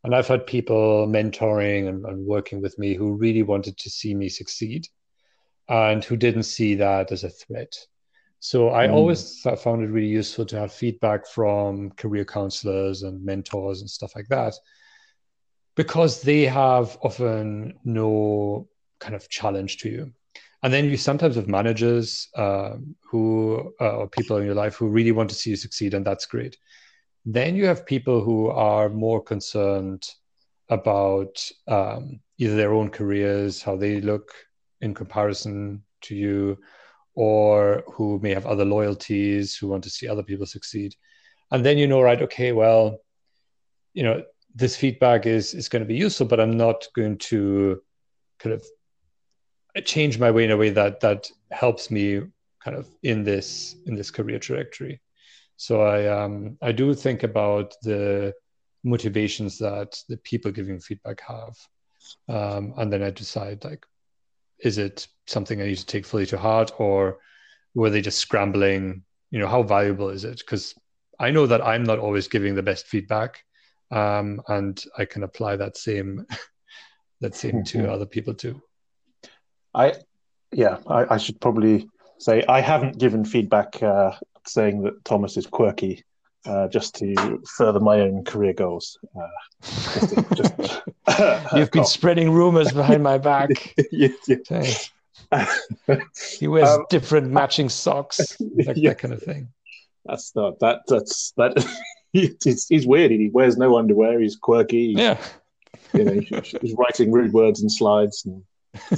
And 0.05 0.15
I've 0.15 0.29
had 0.29 0.47
people 0.47 1.07
mentoring 1.09 1.89
and, 1.89 2.05
and 2.05 2.27
working 2.27 2.61
with 2.61 2.79
me 2.79 2.95
who 2.95 3.15
really 3.15 3.43
wanted 3.43 3.79
to 3.79 3.91
see 3.91 4.15
me 4.15 4.29
succeed 4.29 4.87
and 5.69 6.05
who 6.05 6.17
didn't 6.17 6.43
see 6.45 6.77
that 6.77 7.13
as 7.13 7.25
a 7.25 7.31
threat. 7.31 7.75
So 8.45 8.75
I 8.75 8.89
mm. 8.89 8.93
always 8.93 9.41
found 9.41 9.85
it 9.85 9.91
really 9.93 10.09
useful 10.09 10.45
to 10.47 10.59
have 10.59 10.73
feedback 10.73 11.29
from 11.29 11.93
career 11.93 12.25
counselors 12.25 13.05
and 13.05 13.25
mentors 13.25 13.83
and 13.83 13.89
stuff 13.89 14.17
like 14.17 14.27
that 14.31 14.55
because 15.77 16.23
they 16.23 16.47
have 16.47 16.99
often 17.03 17.79
no 17.85 18.69
kind 18.99 19.15
of 19.15 19.29
challenge 19.29 19.77
to 19.79 19.89
you 19.89 20.13
and 20.65 20.73
then 20.73 20.87
you 20.87 20.97
sometimes 20.97 21.37
have 21.37 21.47
managers 21.47 22.29
uh, 22.35 22.75
who 23.09 23.73
uh, 23.81 23.99
or 23.99 24.09
people 24.09 24.39
in 24.39 24.45
your 24.45 24.57
life 24.57 24.75
who 24.75 24.89
really 24.89 25.13
want 25.13 25.31
to 25.31 25.37
see 25.37 25.51
you 25.51 25.57
succeed 25.57 25.95
and 25.95 26.05
that's 26.05 26.27
great 26.27 26.57
then 27.25 27.55
you 27.55 27.65
have 27.65 27.87
people 27.87 28.25
who 28.25 28.49
are 28.49 28.89
more 28.89 29.23
concerned 29.23 30.05
about 30.69 31.49
um, 31.69 32.19
either 32.39 32.57
their 32.57 32.75
own 32.75 32.91
careers 32.91 33.63
how 33.63 33.77
they 33.77 34.01
look 34.01 34.33
in 34.81 34.93
comparison 34.93 35.81
to 36.01 36.17
you 36.17 36.59
or 37.15 37.85
who 37.93 38.19
may 38.21 38.33
have 38.33 38.47
other 38.47 38.65
loyalties 38.65 39.57
who 39.57 39.69
want 39.69 39.85
to 39.85 39.91
see 39.91 40.09
other 40.09 40.23
people 40.23 40.47
succeed 40.47 40.95
and 41.51 41.65
then 41.65 41.79
you 41.79 41.87
know 41.87 42.01
right 42.01 42.23
okay 42.23 42.53
well 42.53 42.99
you 43.95 44.03
know 44.03 44.23
this 44.55 44.77
feedback 44.77 45.27
is 45.27 45.55
is 45.55 45.69
going 45.69 45.83
to 45.83 45.87
be 45.87 45.95
useful 45.95 46.27
but 46.27 46.41
i'm 46.41 46.57
not 46.57 46.87
going 46.95 47.17
to 47.19 47.81
kind 48.39 48.55
of 48.55 48.65
change 49.85 50.19
my 50.19 50.31
way 50.31 50.45
in 50.45 50.51
a 50.51 50.57
way 50.57 50.71
that 50.71 51.01
that 51.01 51.31
helps 51.51 51.91
me 51.91 52.23
kind 52.63 52.77
of 52.77 52.89
in 53.03 53.25
this 53.25 53.77
in 53.87 53.95
this 53.95 54.11
career 54.11 54.39
trajectory. 54.39 55.01
So 55.57 55.83
I 55.83 56.07
um, 56.09 56.59
I 56.63 56.73
do 56.73 56.95
think 56.95 57.23
about 57.23 57.75
the 57.83 58.35
motivations 58.85 59.59
that 59.59 59.97
the 60.09 60.17
people 60.19 60.51
giving 60.51 60.81
feedback 60.81 61.21
have, 61.21 61.57
um, 62.29 62.75
and 62.77 62.93
then 62.93 63.03
I 63.03 63.11
decide 63.11 63.65
like, 63.65 63.87
is 64.63 64.79
it 64.79 65.07
something 65.27 65.61
I 65.61 65.67
need 65.67 65.79
to 65.79 65.87
take 65.87 66.07
fully 66.07 66.27
to 66.27 66.39
heart, 66.39 66.73
or 66.79 67.19
were 67.75 67.91
they 67.91 68.01
just 68.01 68.19
scrambling? 68.19 69.03
You 69.31 69.41
know, 69.41 69.49
how 69.49 69.63
valuable 69.63 70.09
is 70.09 70.25
it? 70.25 70.39
Because 70.39 70.75
I 71.19 71.31
know 71.31 71.47
that 71.47 71.65
I'm 71.65 71.85
not 71.85 71.99
always 71.99 72.29
giving 72.29 72.55
the 72.55 72.63
best 72.63 72.87
feedback, 72.87 73.45
um, 73.91 74.41
and 74.49 74.83
I 74.97 75.05
can 75.05 75.23
apply 75.23 75.57
that 75.57 75.77
same 75.77 76.27
that 77.21 77.35
same 77.35 77.65
to 77.65 77.91
other 77.91 78.07
people 78.07 78.35
too. 78.35 78.61
I, 79.75 79.95
yeah, 80.53 80.79
I, 80.87 81.15
I, 81.15 81.17
should 81.17 81.41
probably 81.41 81.89
say 82.19 82.45
I 82.47 82.61
haven't 82.61 82.99
given 82.99 83.25
feedback 83.25 83.83
uh, 83.83 84.13
saying 84.47 84.83
that 84.83 85.05
Thomas 85.05 85.37
is 85.37 85.47
quirky. 85.47 86.05
Uh, 86.45 86.67
just 86.67 86.97
to 86.97 87.41
further 87.57 87.79
my 87.79 88.01
own 88.01 88.25
career 88.25 88.53
goals. 88.53 88.99
Uh, 89.15 89.29
just 89.63 90.09
to, 90.11 90.35
just, 90.35 90.83
You've 91.55 91.71
been 91.71 91.85
spreading 91.99 92.33
rumors 92.33 92.73
behind 92.73 93.03
my 93.03 93.19
back. 93.19 93.51
yeah, 93.93 94.09
he 96.39 96.49
wears 96.49 96.69
um, 96.69 96.85
different 96.91 97.31
matching 97.31 97.69
socks, 97.69 98.37
like 98.41 98.77
yeah. 98.77 98.91
that 98.91 98.99
kind 98.99 99.15
of 99.15 99.23
thing. 99.23 99.49
That's 100.05 100.35
not 100.35 100.59
that. 100.61 100.81
That's 100.89 101.33
that. 101.37 101.65
he's, 102.13 102.67
he's 102.67 102.87
weird. 102.87 103.13
He 103.13 103.31
wears 103.33 103.57
no 103.57 103.79
underwear. 103.79 104.21
He's 104.21 104.37
quirky. 104.37 104.95
yeah. 104.97 105.19
You 105.95 106.05
know, 106.05 106.41
he's 106.61 106.75
writing 106.75 107.13
rude 107.13 107.33
words 107.33 107.61
and 107.61 107.71
slides 107.71 108.25
and 108.25 108.43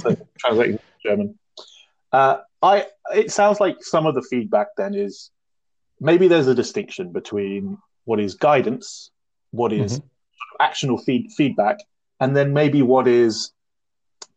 so 0.01 0.15
translating 0.39 0.79
German. 1.03 1.37
Uh, 2.11 2.37
I 2.61 2.87
it 3.13 3.31
sounds 3.31 3.59
like 3.59 3.83
some 3.83 4.05
of 4.05 4.15
the 4.15 4.21
feedback 4.21 4.67
then 4.77 4.95
is 4.95 5.31
maybe 5.99 6.27
there's 6.27 6.47
a 6.47 6.55
distinction 6.55 7.11
between 7.11 7.77
what 8.05 8.19
is 8.19 8.35
guidance, 8.35 9.11
what 9.51 9.73
is 9.73 9.99
mm-hmm. 9.99 10.65
actional 10.65 11.03
feed, 11.03 11.31
feedback, 11.31 11.77
and 12.19 12.35
then 12.35 12.53
maybe 12.53 12.81
what 12.81 13.07
is 13.07 13.51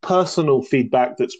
personal 0.00 0.62
feedback 0.62 1.16
that's 1.16 1.36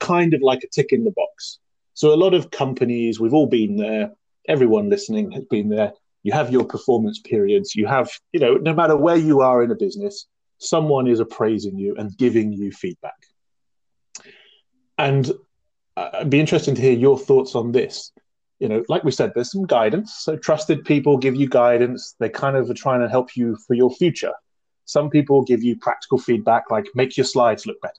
kind 0.00 0.34
of 0.34 0.42
like 0.42 0.62
a 0.64 0.68
tick 0.68 0.92
in 0.92 1.04
the 1.04 1.10
box. 1.10 1.58
So 1.94 2.12
a 2.12 2.16
lot 2.16 2.34
of 2.34 2.50
companies, 2.50 3.18
we've 3.18 3.34
all 3.34 3.46
been 3.46 3.76
there. 3.76 4.12
Everyone 4.46 4.88
listening 4.88 5.30
has 5.32 5.44
been 5.44 5.68
there. 5.68 5.92
You 6.22 6.32
have 6.32 6.52
your 6.52 6.64
performance 6.64 7.18
periods. 7.20 7.74
You 7.74 7.86
have, 7.86 8.10
you 8.32 8.40
know, 8.40 8.54
no 8.54 8.74
matter 8.74 8.96
where 8.96 9.16
you 9.16 9.40
are 9.40 9.62
in 9.62 9.70
a 9.70 9.76
business, 9.76 10.26
someone 10.58 11.06
is 11.06 11.20
appraising 11.20 11.78
you 11.78 11.96
and 11.96 12.16
giving 12.16 12.52
you 12.52 12.72
feedback. 12.72 13.14
And 14.96 15.30
uh, 15.96 16.10
it'd 16.14 16.30
be 16.30 16.40
interesting 16.40 16.74
to 16.74 16.82
hear 16.82 16.92
your 16.92 17.18
thoughts 17.18 17.54
on 17.54 17.72
this. 17.72 18.12
You 18.58 18.68
know, 18.68 18.84
like 18.88 19.04
we 19.04 19.12
said, 19.12 19.32
there's 19.34 19.52
some 19.52 19.66
guidance. 19.66 20.14
So 20.14 20.36
trusted 20.36 20.84
people 20.84 21.16
give 21.16 21.36
you 21.36 21.48
guidance. 21.48 22.16
They 22.18 22.28
kind 22.28 22.56
of 22.56 22.68
are 22.68 22.74
trying 22.74 23.00
to 23.00 23.08
help 23.08 23.36
you 23.36 23.56
for 23.66 23.74
your 23.74 23.90
future. 23.90 24.32
Some 24.84 25.10
people 25.10 25.42
give 25.42 25.62
you 25.62 25.76
practical 25.76 26.18
feedback, 26.18 26.70
like 26.70 26.86
make 26.94 27.16
your 27.16 27.24
slides 27.24 27.66
look 27.66 27.80
better. 27.80 27.94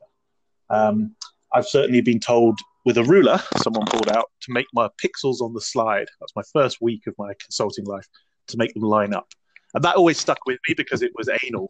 Um, 0.70 1.16
I've 1.54 1.68
certainly 1.68 2.02
been 2.02 2.20
told 2.20 2.60
with 2.86 2.98
a 2.98 3.04
ruler, 3.04 3.40
someone 3.58 3.86
pulled 3.86 4.10
out 4.10 4.32
to 4.42 4.52
make 4.52 4.66
my 4.74 4.90
pixels 5.04 5.42
on 5.42 5.54
the 5.54 5.62
slide. 5.62 6.08
That's 6.20 6.36
my 6.36 6.44
first 6.52 6.82
week 6.82 7.08
of 7.08 7.16
my 7.18 7.34
consulting 7.40 7.86
life 7.86 8.08
to 8.48 8.58
make 8.58 8.74
them 8.74 8.84
line 8.84 9.14
up. 9.14 9.28
And 9.74 9.84
that 9.84 9.96
always 9.96 10.20
stuck 10.20 10.40
with 10.46 10.60
me 10.68 10.74
because 10.74 11.02
it 11.02 11.12
was 11.16 11.30
anal 11.46 11.70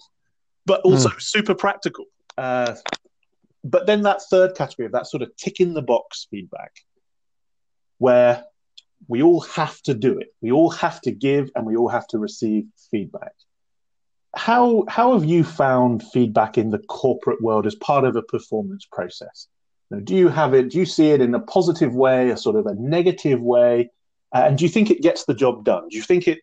but 0.69 0.81
also 0.81 1.10
mm. 1.10 1.19
super 1.19 1.55
practical. 1.55 2.05
Uh, 2.38 2.75
but 3.63 3.88
then 3.88 4.03
that 4.03 4.22
third 4.29 4.55
category 4.55 4.86
of 4.86 4.91
that 4.91 5.08
sort 5.08 5.24
of 5.24 5.36
tick 5.36 5.60
in 5.60 5.74
the 5.74 5.81
box 5.81 6.27
feedback, 6.29 6.72
where 7.98 8.43
we 9.07 9.21
all 9.21 9.41
have 9.41 9.81
to 9.83 9.93
do 9.93 10.17
it, 10.17 10.33
we 10.41 10.51
all 10.51 10.69
have 10.69 11.01
to 11.01 11.11
give, 11.11 11.49
and 11.55 11.65
we 11.65 11.75
all 11.75 11.89
have 11.89 12.07
to 12.07 12.19
receive 12.19 12.65
feedback. 12.91 13.33
How 14.35 14.85
how 14.87 15.13
have 15.13 15.25
you 15.25 15.43
found 15.43 16.03
feedback 16.03 16.57
in 16.57 16.69
the 16.69 16.79
corporate 16.79 17.41
world 17.41 17.65
as 17.65 17.75
part 17.75 18.05
of 18.05 18.15
a 18.15 18.21
performance 18.21 18.85
process? 18.91 19.47
Now, 19.89 19.99
do 19.99 20.15
you 20.15 20.27
have 20.27 20.53
it? 20.53 20.69
Do 20.69 20.77
you 20.77 20.85
see 20.85 21.09
it 21.09 21.21
in 21.21 21.33
a 21.33 21.39
positive 21.39 21.95
way, 21.95 22.29
a 22.29 22.37
sort 22.37 22.55
of 22.55 22.67
a 22.67 22.75
negative 22.75 23.41
way? 23.41 23.89
Uh, 24.33 24.43
and 24.45 24.57
do 24.57 24.65
you 24.65 24.69
think 24.69 24.91
it 24.91 25.01
gets 25.01 25.25
the 25.25 25.33
job 25.33 25.65
done? 25.65 25.87
Do 25.89 25.97
you 25.97 26.03
think 26.03 26.27
it 26.27 26.39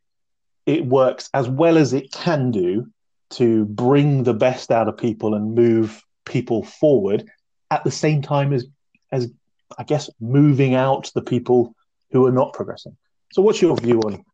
it 0.67 0.85
works 0.85 1.31
as 1.33 1.49
well 1.49 1.79
as 1.79 1.93
it 1.93 2.11
can 2.11 2.51
do 2.51 2.89
to 3.31 3.65
bring 3.67 4.25
the 4.25 4.35
best 4.35 4.71
out 4.71 4.89
of 4.89 4.97
people 4.97 5.35
and 5.35 5.55
move 5.55 6.03
people 6.25 6.65
forward 6.65 7.29
at 7.71 7.85
the 7.85 7.91
same 7.91 8.21
time 8.21 8.53
as 8.53 8.67
as 9.13 9.31
I 9.79 9.85
guess 9.85 10.11
moving 10.21 10.75
out 10.75 11.13
the 11.15 11.23
people 11.23 11.76
who 12.17 12.27
are 12.27 12.33
not 12.33 12.53
progressing. 12.55 12.97
So 13.33 13.43
what's 13.43 13.61
your 13.61 13.77
view 13.77 14.01
on 14.01 14.25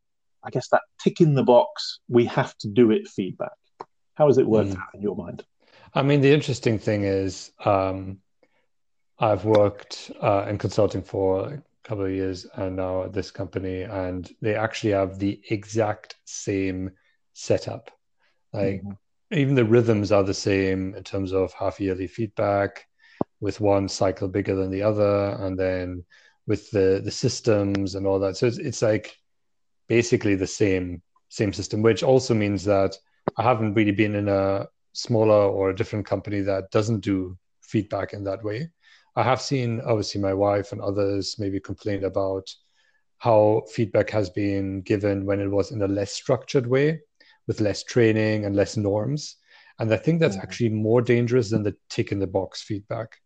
I 0.44 0.50
guess 0.50 0.68
that 0.68 0.82
tick 1.02 1.20
in 1.20 1.34
the 1.34 1.42
box, 1.42 2.00
we 2.08 2.24
have 2.26 2.56
to 2.58 2.68
do 2.68 2.90
it 2.90 3.08
feedback? 3.08 3.52
How 4.14 4.26
has 4.26 4.38
it 4.38 4.46
worked 4.46 4.70
mm. 4.70 4.78
out 4.78 4.94
in 4.94 5.02
your 5.02 5.16
mind? 5.16 5.44
I 5.94 6.02
mean, 6.02 6.20
the 6.20 6.32
interesting 6.32 6.78
thing 6.78 7.04
is, 7.04 7.52
um, 7.64 8.18
I've 9.18 9.44
worked 9.44 10.10
uh, 10.20 10.46
in 10.48 10.58
consulting 10.58 11.02
for 11.02 11.48
a 11.48 11.62
couple 11.84 12.04
of 12.04 12.10
years 12.10 12.46
and 12.54 12.76
now 12.76 13.04
at 13.04 13.12
this 13.12 13.30
company, 13.30 13.82
and 13.82 14.28
they 14.40 14.54
actually 14.56 14.92
have 14.92 15.18
the 15.18 15.40
exact 15.50 16.16
same 16.24 16.90
setup. 17.34 17.90
Like, 18.52 18.82
mm-hmm. 18.82 19.38
even 19.38 19.54
the 19.54 19.64
rhythms 19.64 20.10
are 20.10 20.24
the 20.24 20.34
same 20.34 20.94
in 20.94 21.04
terms 21.04 21.32
of 21.32 21.52
half 21.52 21.80
yearly 21.80 22.08
feedback, 22.08 22.86
with 23.40 23.60
one 23.60 23.88
cycle 23.88 24.28
bigger 24.28 24.56
than 24.56 24.70
the 24.70 24.82
other, 24.82 25.36
and 25.40 25.58
then 25.58 26.04
with 26.46 26.70
the 26.70 27.00
the 27.04 27.10
systems 27.10 27.94
and 27.94 28.06
all 28.06 28.18
that. 28.20 28.36
So 28.36 28.46
it's, 28.46 28.58
it's 28.58 28.82
like 28.82 29.16
basically 29.88 30.34
the 30.34 30.46
same 30.46 31.02
same 31.28 31.52
system, 31.52 31.82
which 31.82 32.02
also 32.02 32.34
means 32.34 32.64
that 32.64 32.96
I 33.36 33.42
haven't 33.42 33.74
really 33.74 33.92
been 33.92 34.14
in 34.14 34.28
a 34.28 34.66
smaller 34.92 35.48
or 35.48 35.70
a 35.70 35.74
different 35.74 36.06
company 36.06 36.40
that 36.40 36.70
doesn't 36.70 37.00
do 37.00 37.38
feedback 37.62 38.12
in 38.12 38.24
that 38.24 38.44
way. 38.44 38.70
I 39.16 39.22
have 39.22 39.40
seen 39.40 39.80
obviously 39.80 40.20
my 40.20 40.34
wife 40.34 40.72
and 40.72 40.80
others 40.80 41.36
maybe 41.38 41.60
complain 41.60 42.04
about 42.04 42.48
how 43.18 43.62
feedback 43.72 44.10
has 44.10 44.30
been 44.30 44.82
given 44.82 45.24
when 45.24 45.40
it 45.40 45.50
was 45.50 45.70
in 45.70 45.82
a 45.82 45.88
less 45.88 46.12
structured 46.12 46.66
way 46.66 47.00
with 47.46 47.60
less 47.60 47.82
training 47.84 48.44
and 48.44 48.56
less 48.56 48.76
norms. 48.76 49.36
And 49.78 49.92
I 49.92 49.96
think 49.96 50.20
that's 50.20 50.36
mm-hmm. 50.36 50.42
actually 50.42 50.70
more 50.70 51.02
dangerous 51.02 51.50
than 51.50 51.62
the 51.62 51.76
tick 51.88 52.12
in 52.12 52.18
the 52.18 52.26
box 52.26 52.62
feedback 52.62 53.16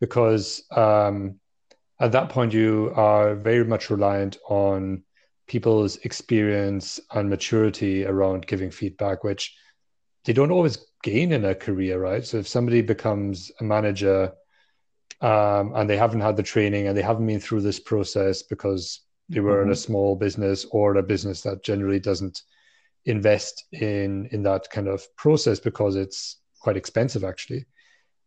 because 0.00 0.62
um, 0.70 1.40
at 2.00 2.12
that 2.12 2.28
point 2.28 2.52
you 2.52 2.92
are 2.94 3.34
very 3.34 3.64
much 3.64 3.90
reliant 3.90 4.38
on 4.48 5.02
people's 5.46 5.96
experience 5.98 7.00
and 7.12 7.28
maturity 7.28 8.04
around 8.04 8.46
giving 8.46 8.70
feedback, 8.70 9.24
which 9.24 9.54
they 10.24 10.32
don't 10.32 10.50
always 10.50 10.78
gain 11.02 11.32
in 11.32 11.44
a 11.44 11.54
career, 11.54 11.98
right? 11.98 12.24
So 12.24 12.38
if 12.38 12.48
somebody 12.48 12.82
becomes 12.82 13.50
a 13.60 13.64
manager 13.64 14.32
um, 15.20 15.72
and 15.74 15.88
they 15.88 15.96
haven't 15.96 16.20
had 16.20 16.36
the 16.36 16.42
training 16.42 16.86
and 16.86 16.96
they 16.96 17.02
haven't 17.02 17.26
been 17.26 17.40
through 17.40 17.62
this 17.62 17.80
process 17.80 18.42
because 18.42 19.00
they 19.28 19.40
were 19.40 19.56
mm-hmm. 19.56 19.62
in 19.62 19.68
a 19.68 19.72
mm-hmm. 19.72 19.92
small 19.92 20.16
business 20.16 20.66
or 20.70 20.96
a 20.96 21.02
business 21.02 21.40
that 21.42 21.64
generally 21.64 22.00
doesn't 22.00 22.42
invest 23.04 23.64
in 23.72 24.28
in 24.32 24.42
that 24.42 24.68
kind 24.70 24.86
of 24.86 25.04
process 25.16 25.58
because 25.58 25.96
it's 25.96 26.40
quite 26.60 26.76
expensive 26.76 27.24
actually 27.24 27.64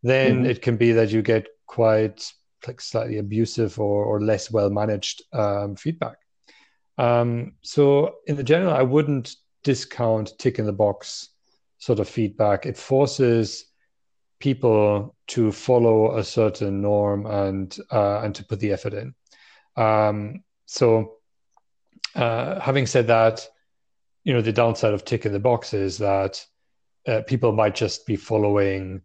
then 0.01 0.37
mm-hmm. 0.37 0.45
it 0.45 0.61
can 0.61 0.77
be 0.77 0.91
that 0.91 1.11
you 1.11 1.21
get 1.21 1.47
quite 1.67 2.31
like 2.67 2.81
slightly 2.81 3.17
abusive 3.17 3.79
or, 3.79 4.05
or 4.05 4.21
less 4.21 4.51
well 4.51 4.69
managed 4.69 5.23
um, 5.33 5.75
feedback 5.75 6.17
um, 6.97 7.53
so 7.61 8.15
in 8.27 8.35
the 8.35 8.43
general 8.43 8.73
i 8.73 8.81
wouldn't 8.81 9.35
discount 9.63 10.33
tick 10.39 10.59
in 10.59 10.65
the 10.65 10.73
box 10.73 11.29
sort 11.77 11.99
of 11.99 12.09
feedback 12.09 12.65
it 12.65 12.77
forces 12.77 13.71
people 14.41 15.15
to 15.27 15.51
follow 15.51 16.17
a 16.17 16.23
certain 16.23 16.81
norm 16.81 17.25
and 17.25 17.77
uh, 17.91 18.19
and 18.21 18.35
to 18.35 18.43
put 18.43 18.59
the 18.59 18.73
effort 18.73 18.93
in. 18.93 19.13
Um, 19.77 20.43
so, 20.65 21.19
uh, 22.15 22.59
having 22.59 22.85
said 22.85 23.07
that, 23.07 23.47
you 24.25 24.33
know 24.33 24.41
the 24.41 24.51
downside 24.51 24.93
of 24.93 25.05
tick 25.05 25.25
in 25.25 25.31
the 25.31 25.39
box 25.39 25.73
is 25.73 25.99
that 25.99 26.45
uh, 27.07 27.21
people 27.25 27.53
might 27.53 27.75
just 27.75 28.05
be 28.05 28.17
following, 28.17 29.01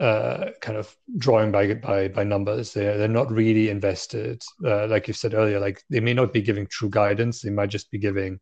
uh, 0.00 0.50
kind 0.60 0.76
of 0.76 0.94
drawing 1.18 1.52
by 1.52 1.74
by 1.74 2.08
by 2.08 2.24
numbers. 2.24 2.72
They're 2.72 2.98
they're 2.98 3.08
not 3.08 3.30
really 3.30 3.70
invested. 3.70 4.42
Uh, 4.64 4.86
like 4.86 5.08
you 5.08 5.14
said 5.14 5.34
earlier, 5.34 5.60
like 5.60 5.82
they 5.90 6.00
may 6.00 6.14
not 6.14 6.32
be 6.32 6.42
giving 6.42 6.66
true 6.66 6.90
guidance. 6.90 7.40
They 7.40 7.50
might 7.50 7.70
just 7.70 7.90
be 7.90 7.98
giving 7.98 8.40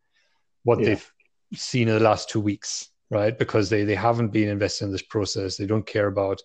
what 0.64 0.78
yeah. 0.78 0.86
they've 0.86 1.12
seen 1.54 1.88
in 1.88 1.94
the 1.94 2.00
last 2.00 2.30
two 2.30 2.40
weeks 2.40 2.92
right? 3.12 3.38
Because 3.38 3.68
they 3.68 3.84
they 3.84 3.94
haven't 3.94 4.32
been 4.32 4.48
invested 4.48 4.86
in 4.86 4.92
this 4.92 5.02
process. 5.02 5.56
They 5.56 5.66
don't 5.66 5.86
care 5.86 6.06
about 6.06 6.40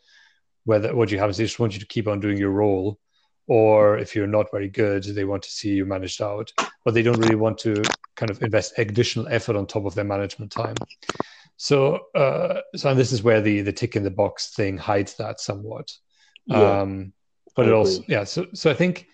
whether 0.65 0.93
what 0.93 1.09
you 1.11 1.17
have. 1.17 1.35
They 1.35 1.45
just 1.45 1.59
want 1.59 1.73
you 1.73 1.79
to 1.79 1.87
keep 1.87 2.07
on 2.07 2.19
doing 2.19 2.37
your 2.37 2.51
role. 2.51 2.99
Or 3.47 3.97
if 3.97 4.13
you're 4.13 4.27
not 4.27 4.51
very 4.51 4.67
good, 4.67 5.03
they 5.03 5.23
want 5.23 5.43
to 5.43 5.49
see 5.49 5.69
you 5.69 5.85
managed 5.85 6.21
out. 6.21 6.51
But 6.83 6.93
they 6.93 7.01
don't 7.01 7.19
really 7.19 7.35
want 7.35 7.57
to 7.59 7.81
kind 8.17 8.29
of 8.29 8.43
invest 8.43 8.77
additional 8.77 9.29
effort 9.29 9.55
on 9.55 9.65
top 9.65 9.85
of 9.85 9.95
their 9.95 10.03
management 10.03 10.51
time. 10.51 10.75
So, 11.57 12.01
uh, 12.15 12.61
so 12.75 12.93
this 12.93 13.11
is 13.11 13.23
where 13.23 13.41
the 13.41 13.61
the 13.61 13.73
tick 13.73 13.95
in 13.95 14.03
the 14.03 14.11
box 14.11 14.53
thing 14.53 14.77
hides 14.77 15.15
that 15.15 15.39
somewhat. 15.39 15.91
Yeah, 16.45 16.81
um, 16.81 17.13
but 17.55 17.67
it 17.67 17.73
also, 17.73 18.03
yeah. 18.07 18.23
So, 18.23 18.45
so 18.53 18.69
I 18.71 18.73
think, 18.73 19.07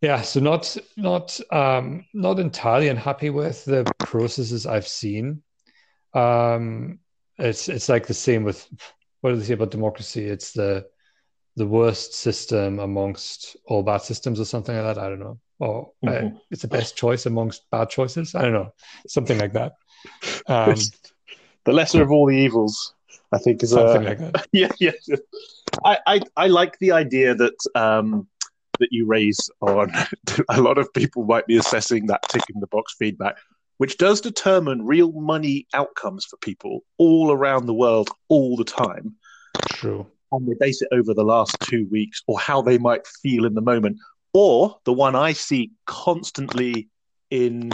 yeah. 0.00 0.22
So 0.22 0.40
not 0.40 0.76
not 0.96 1.38
um, 1.50 2.06
not 2.14 2.38
entirely 2.38 2.88
unhappy 2.88 3.30
with 3.30 3.64
the 3.64 3.90
processes 3.98 4.66
I've 4.66 4.88
seen 4.88 5.42
um, 6.14 6.98
it's 7.38 7.68
it's 7.68 7.88
like 7.88 8.06
the 8.06 8.14
same 8.14 8.44
with 8.44 8.66
what 9.20 9.30
do 9.30 9.36
they 9.36 9.44
say 9.44 9.54
about 9.54 9.70
democracy? 9.70 10.26
It's 10.26 10.52
the 10.52 10.86
the 11.56 11.66
worst 11.66 12.14
system 12.14 12.78
amongst 12.78 13.56
all 13.66 13.82
bad 13.82 14.02
systems 14.02 14.40
or 14.40 14.44
something 14.44 14.74
like 14.74 14.94
that. 14.94 15.02
I 15.02 15.08
don't 15.08 15.20
know. 15.20 15.38
Or 15.58 15.90
mm-hmm. 16.04 16.36
it's 16.50 16.62
the 16.62 16.68
best 16.68 16.96
choice 16.96 17.26
amongst 17.26 17.70
bad 17.70 17.88
choices. 17.88 18.34
I 18.34 18.42
don't 18.42 18.52
know, 18.52 18.74
something 19.06 19.38
like 19.38 19.52
that. 19.54 19.74
Um, 20.48 20.74
the 21.64 21.72
lesser 21.72 22.02
of 22.02 22.10
all 22.10 22.26
the 22.26 22.36
evils, 22.36 22.94
I 23.32 23.38
think, 23.38 23.62
is 23.62 23.70
something 23.70 24.04
like 24.04 24.18
that. 24.18 24.46
yeah, 24.52 24.70
yeah. 24.78 24.92
I, 25.84 25.98
I 26.06 26.20
I 26.36 26.46
like 26.48 26.78
the 26.78 26.92
idea 26.92 27.34
that 27.34 27.54
um, 27.74 28.28
that 28.78 28.88
you 28.90 29.06
raise 29.06 29.50
on 29.60 29.92
a 30.48 30.60
lot 30.60 30.78
of 30.78 30.92
people 30.92 31.24
might 31.24 31.46
be 31.46 31.56
assessing 31.56 32.06
that 32.06 32.22
tick 32.28 32.42
in 32.52 32.60
the 32.60 32.66
box 32.66 32.94
feedback 32.98 33.36
which 33.82 33.98
does 33.98 34.20
determine 34.20 34.86
real 34.86 35.10
money 35.10 35.66
outcomes 35.74 36.24
for 36.24 36.36
people 36.36 36.84
all 36.98 37.32
around 37.32 37.66
the 37.66 37.74
world 37.74 38.08
all 38.28 38.56
the 38.56 38.62
time. 38.62 39.16
True. 39.70 40.06
And 40.30 40.46
they 40.46 40.54
base 40.60 40.82
it 40.82 40.88
over 40.92 41.12
the 41.12 41.24
last 41.24 41.56
two 41.62 41.88
weeks 41.90 42.22
or 42.28 42.38
how 42.38 42.62
they 42.62 42.78
might 42.78 43.04
feel 43.08 43.44
in 43.44 43.54
the 43.54 43.60
moment. 43.60 43.98
Or 44.32 44.78
the 44.84 44.92
one 44.92 45.16
I 45.16 45.32
see 45.32 45.72
constantly 45.86 46.90
in 47.30 47.72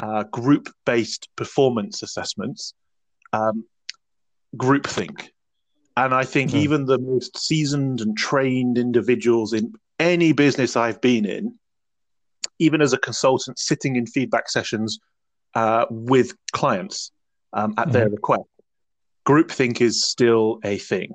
uh, 0.00 0.22
group 0.30 0.68
based 0.86 1.28
performance 1.34 2.04
assessments, 2.04 2.72
um, 3.32 3.64
groupthink. 4.56 5.28
And 5.96 6.14
I 6.14 6.24
think 6.24 6.52
mm. 6.52 6.58
even 6.58 6.86
the 6.86 6.98
most 6.98 7.36
seasoned 7.38 8.00
and 8.00 8.16
trained 8.16 8.78
individuals 8.78 9.52
in 9.52 9.72
any 9.98 10.32
business 10.32 10.76
I've 10.76 11.00
been 11.00 11.24
in, 11.24 11.58
even 12.58 12.80
as 12.80 12.92
a 12.92 12.98
consultant 12.98 13.58
sitting 13.58 13.96
in 13.96 14.06
feedback 14.06 14.48
sessions 14.48 15.00
uh, 15.54 15.86
with 15.90 16.34
clients 16.52 17.10
um, 17.52 17.74
at 17.76 17.84
mm-hmm. 17.84 17.92
their 17.92 18.08
request. 18.10 18.44
Groupthink 19.26 19.80
is 19.80 20.04
still 20.04 20.60
a 20.64 20.78
thing. 20.78 21.12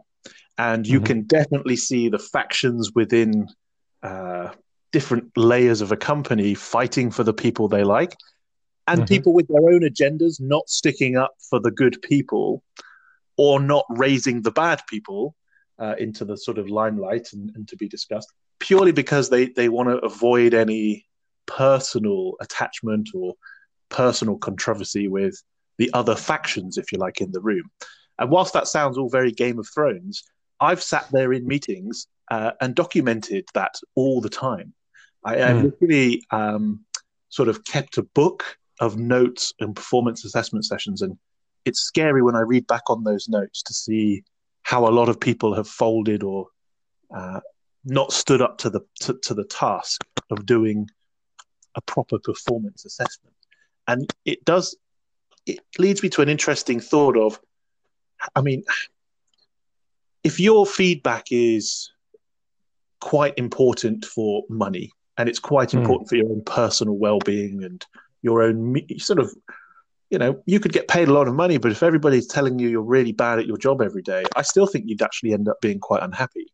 And 0.58 0.86
you 0.86 1.00
mm-hmm. 1.00 1.06
can 1.06 1.22
definitely 1.24 1.76
see 1.78 2.10
the 2.10 2.20
factions 2.20 2.92
within 2.94 3.48
uh, 4.04 4.50
different 4.92 5.32
layers 5.36 5.82
of 5.82 5.92
a 5.92 5.98
company 5.98 6.54
fighting 6.54 7.10
for 7.10 7.24
the 7.24 7.34
people 7.34 7.68
they 7.68 7.84
like, 7.84 8.16
and 8.88 9.02
mm-hmm. 9.02 9.14
people 9.14 9.34
with 9.34 9.48
their 9.48 9.70
own 9.70 9.82
agendas 9.82 10.40
not 10.40 10.70
sticking 10.70 11.18
up 11.18 11.34
for 11.50 11.60
the 11.60 11.72
good 11.72 12.02
people 12.02 12.64
or 13.38 13.60
not 13.60 13.86
raising 13.90 14.42
the 14.42 14.52
bad 14.52 14.82
people 14.88 15.36
uh, 15.80 15.96
into 15.98 16.26
the 16.26 16.38
sort 16.38 16.58
of 16.58 16.70
limelight 16.70 17.34
and, 17.34 17.52
and 17.56 17.68
to 17.68 17.76
be 17.76 17.88
discussed 17.88 18.32
purely 18.64 18.94
because 18.94 19.30
they, 19.30 19.48
they 19.48 19.68
want 19.68 19.90
to 19.90 19.98
avoid 19.98 20.54
any 20.54 21.06
personal 21.46 22.34
attachment 22.40 23.10
or 23.14 23.34
personal 23.90 24.38
controversy 24.38 25.10
with 25.10 25.42
the 25.78 25.92
other 25.94 26.16
factions, 26.16 26.78
if 26.78 26.92
you 26.92 26.98
like, 26.98 27.20
in 27.20 27.32
the 27.32 27.42
room. 27.42 27.70
And 28.18 28.30
whilst 28.30 28.54
that 28.54 28.68
sounds 28.68 28.98
all 28.98 29.10
very 29.10 29.32
Game 29.32 29.60
of 29.60 29.68
Thrones, 29.68 30.24
I've 30.62 30.82
sat 30.82 31.08
there 31.12 31.34
in 31.34 31.46
meetings 31.46 32.08
uh, 32.32 32.52
and 32.62 32.74
documented 32.74 33.46
that 33.54 33.76
all 33.96 34.22
the 34.22 34.30
time. 34.30 34.74
I, 35.26 35.36
mm. 35.36 35.46
I 35.46 35.54
literally 35.54 36.24
um, 36.32 36.86
sort 37.28 37.50
of 37.50 37.66
kept 37.66 37.98
a 37.98 38.04
book 38.04 38.58
of 38.80 38.98
notes 38.98 39.54
and 39.60 39.76
performance 39.76 40.26
assessment 40.26 40.66
sessions, 40.66 41.02
and 41.02 41.18
it's 41.66 41.82
scary 41.82 42.22
when 42.22 42.36
I 42.36 42.42
read 42.42 42.68
back 42.68 42.90
on 42.90 43.04
those 43.04 43.30
notes 43.30 43.62
to 43.64 43.74
see 43.74 44.24
how 44.64 44.88
a 44.88 44.92
lot 44.92 45.10
of 45.10 45.20
people 45.20 45.54
have 45.54 45.68
folded 45.68 46.24
or 46.24 46.48
uh, 47.16 47.40
not 47.86 48.12
stood 48.12 48.42
up 48.42 48.58
to 48.60 48.70
the 48.70 48.82
to, 49.02 49.14
to 49.24 49.34
the 49.34 49.44
task 49.46 50.04
of 50.32 50.46
doing 50.46 50.90
a 51.76 51.82
proper 51.82 52.20
performance 52.20 52.86
assessment 52.86 53.36
and 53.88 54.10
it 54.26 54.44
does 54.46 54.76
it 55.46 55.60
leads 55.78 56.02
me 56.04 56.10
to 56.10 56.22
an 56.22 56.30
interesting 56.30 56.80
thought 56.80 57.18
of 57.18 57.40
i 58.36 58.42
mean 58.42 58.64
if 60.24 60.40
your 60.40 60.66
feedback 60.66 61.26
is 61.32 61.92
quite 63.02 63.38
important 63.38 64.06
for 64.06 64.44
money 64.50 64.92
and 65.18 65.28
it's 65.28 65.40
quite 65.40 65.70
mm. 65.70 65.80
important 65.80 66.08
for 66.08 66.16
your 66.16 66.30
own 66.30 66.42
personal 66.46 66.96
well-being 66.96 67.64
and 67.64 67.86
your 68.24 68.42
own 68.42 68.76
sort 68.98 69.20
of 69.20 69.32
you 70.10 70.18
know 70.18 70.42
you 70.46 70.60
could 70.60 70.74
get 70.74 70.88
paid 70.88 71.08
a 71.08 71.14
lot 71.14 71.28
of 71.28 71.36
money 71.36 71.58
but 71.58 71.72
if 71.72 71.84
everybody's 71.84 72.28
telling 72.28 72.58
you 72.58 72.68
you're 72.68 72.82
really 72.82 73.12
bad 73.12 73.38
at 73.38 73.46
your 73.46 73.58
job 73.58 73.82
every 73.82 74.02
day 74.02 74.24
i 74.36 74.42
still 74.42 74.66
think 74.66 74.86
you'd 74.88 75.02
actually 75.02 75.34
end 75.34 75.48
up 75.48 75.62
being 75.62 75.80
quite 75.80 76.02
unhappy 76.02 76.48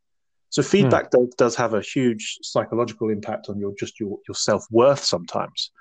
so 0.50 0.64
feedback 0.64 1.10
mm. 1.12 1.12
does, 1.12 1.36
does 1.38 1.56
have 1.56 1.74
a 1.74 1.82
huge 1.82 2.40
psychological 2.42 3.10
impact 3.10 3.48
on 3.50 3.60
your 3.60 3.74
just 3.80 4.00
your, 4.00 4.18
your 4.28 4.36
self-worth 4.36 5.04
sometimes 5.04 5.72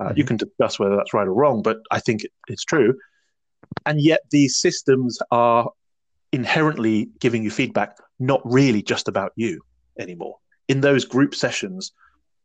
uh. 0.00 0.12
You 0.14 0.24
can 0.24 0.36
discuss 0.36 0.78
whether 0.78 0.96
that's 0.96 1.14
right 1.14 1.26
or 1.26 1.32
wrong, 1.32 1.62
but 1.62 1.78
I 1.90 2.00
think 2.00 2.24
it, 2.24 2.32
it's 2.48 2.64
true. 2.64 2.98
And 3.84 4.00
yet 4.00 4.20
these 4.30 4.58
systems 4.58 5.18
are 5.30 5.70
inherently 6.32 7.08
giving 7.18 7.42
you 7.42 7.50
feedback 7.50 7.96
not 8.18 8.40
really 8.44 8.82
just 8.82 9.08
about 9.08 9.32
you 9.36 9.60
anymore. 9.98 10.36
In 10.68 10.80
those 10.80 11.04
group 11.04 11.34
sessions, 11.34 11.92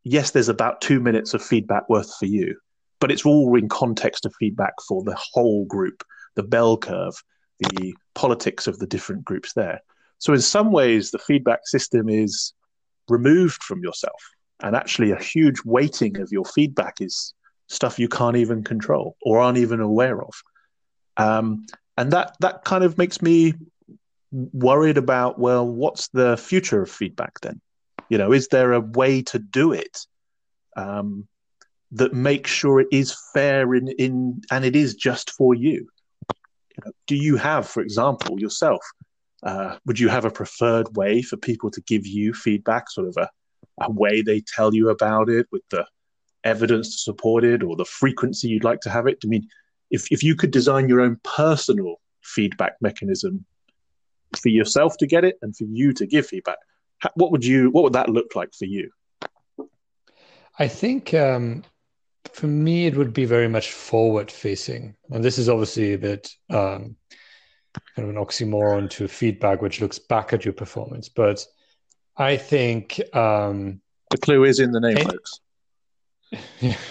yes, 0.04 0.32
there's 0.32 0.50
about 0.50 0.82
two 0.82 1.00
minutes 1.00 1.34
of 1.34 1.44
feedback 1.44 1.90
worth 1.90 2.16
for 2.18 2.26
you, 2.26 2.56
but 3.02 3.12
it's 3.12 3.26
all 3.26 3.54
in 3.56 3.68
context 3.68 4.26
of 4.26 4.34
feedback 4.40 4.74
for 4.88 5.04
the 5.04 5.18
whole 5.34 5.66
group, 5.66 6.04
the 6.36 6.44
bell 6.44 6.78
curve, 6.78 7.22
the 7.60 7.94
politics 8.16 8.68
of 8.68 8.80
the 8.80 8.88
different 8.88 9.26
groups 9.26 9.52
there. 9.54 9.82
So, 10.20 10.34
in 10.34 10.40
some 10.40 10.72
ways, 10.72 11.12
the 11.12 11.20
feedback 11.20 11.68
system 11.68 12.08
is 12.08 12.54
removed 13.10 13.62
from 13.64 13.84
yourself. 13.84 14.22
And 14.62 14.76
actually, 14.76 15.12
a 15.12 15.22
huge 15.22 15.58
weighting 15.66 16.20
of 16.22 16.32
your 16.32 16.46
feedback 16.46 17.02
is 17.02 17.34
stuff 17.68 17.98
you 17.98 18.08
can't 18.08 18.38
even 18.38 18.64
control 18.64 19.18
or 19.24 19.40
aren't 19.40 19.58
even 19.58 19.80
aware 19.80 20.22
of. 20.22 20.34
Um, 21.18 21.66
and 21.98 22.12
that, 22.14 22.36
that 22.42 22.64
kind 22.64 22.84
of 22.84 22.98
makes 22.98 23.22
me 23.22 23.54
worried 24.32 24.98
about 24.98 25.40
well, 25.40 25.68
what's 25.68 26.08
the 26.10 26.38
future 26.38 26.84
of 26.84 26.92
feedback 26.92 27.40
then? 27.42 27.60
You 28.10 28.20
know, 28.20 28.32
is 28.32 28.50
there 28.50 28.74
a 28.74 28.80
way 28.80 29.24
to 29.24 29.40
do 29.40 29.74
it 29.74 30.06
um, 30.78 31.28
that 31.94 32.14
makes 32.14 32.50
sure 32.50 32.80
it 32.80 32.88
is 32.92 33.16
fair 33.34 33.74
in, 33.76 33.90
in 34.00 34.42
and 34.52 34.64
it 34.64 34.76
is 34.76 34.96
just 34.96 35.32
for 35.32 35.54
you? 35.54 35.88
do 37.08 37.16
you 37.16 37.36
have, 37.36 37.68
for 37.68 37.82
example, 37.82 38.40
yourself? 38.40 38.82
Uh, 39.44 39.78
would 39.86 40.00
you 40.00 40.08
have 40.08 40.26
a 40.26 40.32
preferred 40.32 40.96
way 40.96 41.22
for 41.22 41.38
people 41.38 41.72
to 41.72 41.82
give 41.82 42.06
you 42.06 42.34
feedback, 42.34 42.90
sort 42.90 43.08
of 43.08 43.18
a, 43.18 43.30
a 43.82 43.92
way 43.92 44.22
they 44.22 44.42
tell 44.42 44.74
you 44.74 44.90
about 44.90 45.30
it 45.30 45.48
with 45.52 45.64
the 45.70 45.86
evidence 46.44 46.92
to 46.92 46.98
support 46.98 47.44
it 47.44 47.64
or 47.64 47.76
the 47.76 47.86
frequency 47.86 48.48
you'd 48.48 48.64
like 48.64 48.82
to 48.82 48.90
have 48.90 49.08
it? 49.08 49.18
I 49.24 49.28
mean, 49.28 49.48
if, 49.90 50.12
if 50.12 50.24
you 50.24 50.36
could 50.36 50.52
design 50.52 50.88
your 50.88 51.02
own 51.02 51.20
personal 51.24 51.96
feedback 52.24 52.74
mechanism 52.82 53.46
for 54.40 54.50
yourself 54.50 54.96
to 54.98 55.08
get 55.08 55.26
it 55.26 55.38
and 55.42 55.56
for 55.56 55.66
you 55.66 55.92
to 55.94 56.06
give 56.06 56.28
feedback, 56.28 56.58
what 57.16 57.32
would 57.32 57.44
you 57.44 57.72
what 57.72 57.84
would 57.84 57.94
that 57.94 58.10
look 58.10 58.36
like 58.36 58.54
for 58.54 58.66
you? 58.66 58.92
I 60.60 60.68
think 60.68 61.16
um, 61.16 61.64
for 62.34 62.48
me, 62.48 62.88
it 62.88 62.96
would 62.96 63.14
be 63.14 63.26
very 63.26 63.48
much 63.48 63.72
forward 63.72 64.32
facing. 64.32 64.96
And 65.10 65.24
this 65.24 65.38
is 65.38 65.50
obviously 65.50 65.94
a 65.94 65.98
bit 65.98 66.34
um, 66.50 66.96
kind 67.96 68.10
of 68.10 68.10
an 68.10 68.16
oxymoron 68.16 68.90
to 68.92 69.08
feedback, 69.08 69.62
which 69.62 69.82
looks 69.82 70.00
back 70.00 70.34
at 70.34 70.46
your 70.46 70.54
performance. 70.54 71.10
But 71.10 71.46
I 72.18 72.38
think 72.38 73.00
um, 73.16 73.82
the 74.10 74.18
clue 74.18 74.44
is 74.44 74.60
in 74.60 74.72
the 74.72 74.80
name, 74.80 74.98
folks. 74.98 75.40
Yeah. 76.60 76.78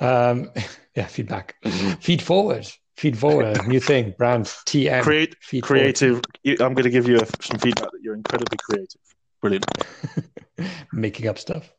Um, 0.00 0.50
yeah, 0.94 1.06
feedback. 1.06 1.56
Feed 2.00 2.22
forward. 2.22 2.68
Feed 2.96 3.18
forward. 3.18 3.58
New 3.66 3.80
thing. 3.80 4.14
Brand 4.16 4.46
TM. 4.46 5.02
Create, 5.02 5.34
feed 5.40 5.62
creative. 5.62 6.20
I'm 6.46 6.74
going 6.74 6.84
to 6.84 6.90
give 6.90 7.08
you 7.08 7.18
some 7.40 7.58
feedback 7.58 7.90
that 7.90 8.00
you're 8.02 8.14
incredibly 8.14 8.58
creative. 8.58 9.00
Brilliant. 9.40 9.66
Making 10.92 11.28
up 11.28 11.38
stuff. 11.38 11.72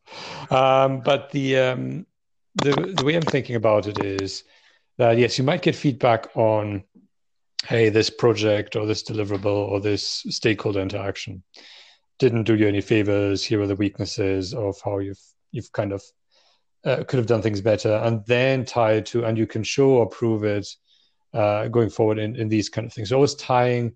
Um, 0.49 1.02
but 1.02 1.32
the 1.32 1.58
um, 1.58 2.06
the 2.62 2.93
the 2.98 3.06
way 3.06 3.15
I'm 3.15 3.22
thinking 3.22 3.56
about 3.56 3.88
it 3.88 4.04
is 4.04 4.43
that 4.98 5.17
yes, 5.17 5.38
you 5.38 5.43
might 5.43 5.62
get 5.62 5.76
feedback 5.76 6.36
on, 6.36 6.84
hey, 7.65 7.89
this 7.89 8.10
project 8.10 8.76
or 8.76 8.86
this 8.86 9.04
deliverable 9.04 9.69
or 9.69 9.80
this 9.80 10.26
stakeholder 10.30 10.82
interaction 10.82 11.43
didn't 12.19 12.43
do 12.43 12.56
you 12.56 12.67
any 12.67 12.82
favors. 12.82 13.43
Here 13.43 13.62
are 13.62 13.67
the 13.67 13.76
weaknesses 13.76 14.54
of 14.54 14.76
how 14.84 15.00
you've 15.00 15.22
you've 15.52 15.72
kind 15.72 15.93
of 15.93 16.04
uh, 16.86 17.04
could 17.06 17.17
have 17.17 17.28
done 17.28 17.41
things 17.41 17.62
better, 17.62 17.95
and 18.04 18.26
then 18.26 18.65
tie 18.65 18.93
it 18.93 19.06
to 19.08 19.26
and 19.26 19.38
you 19.38 19.48
can 19.48 19.63
show 19.63 19.89
or 19.91 20.08
prove 20.08 20.43
it 20.43 20.67
uh, 21.34 21.67
going 21.67 21.89
forward 21.89 22.19
in, 22.19 22.36
in 22.36 22.50
these 22.50 22.69
kind 22.69 22.86
of 22.88 22.93
things. 22.93 23.12
always 23.12 23.36
tying 23.36 23.93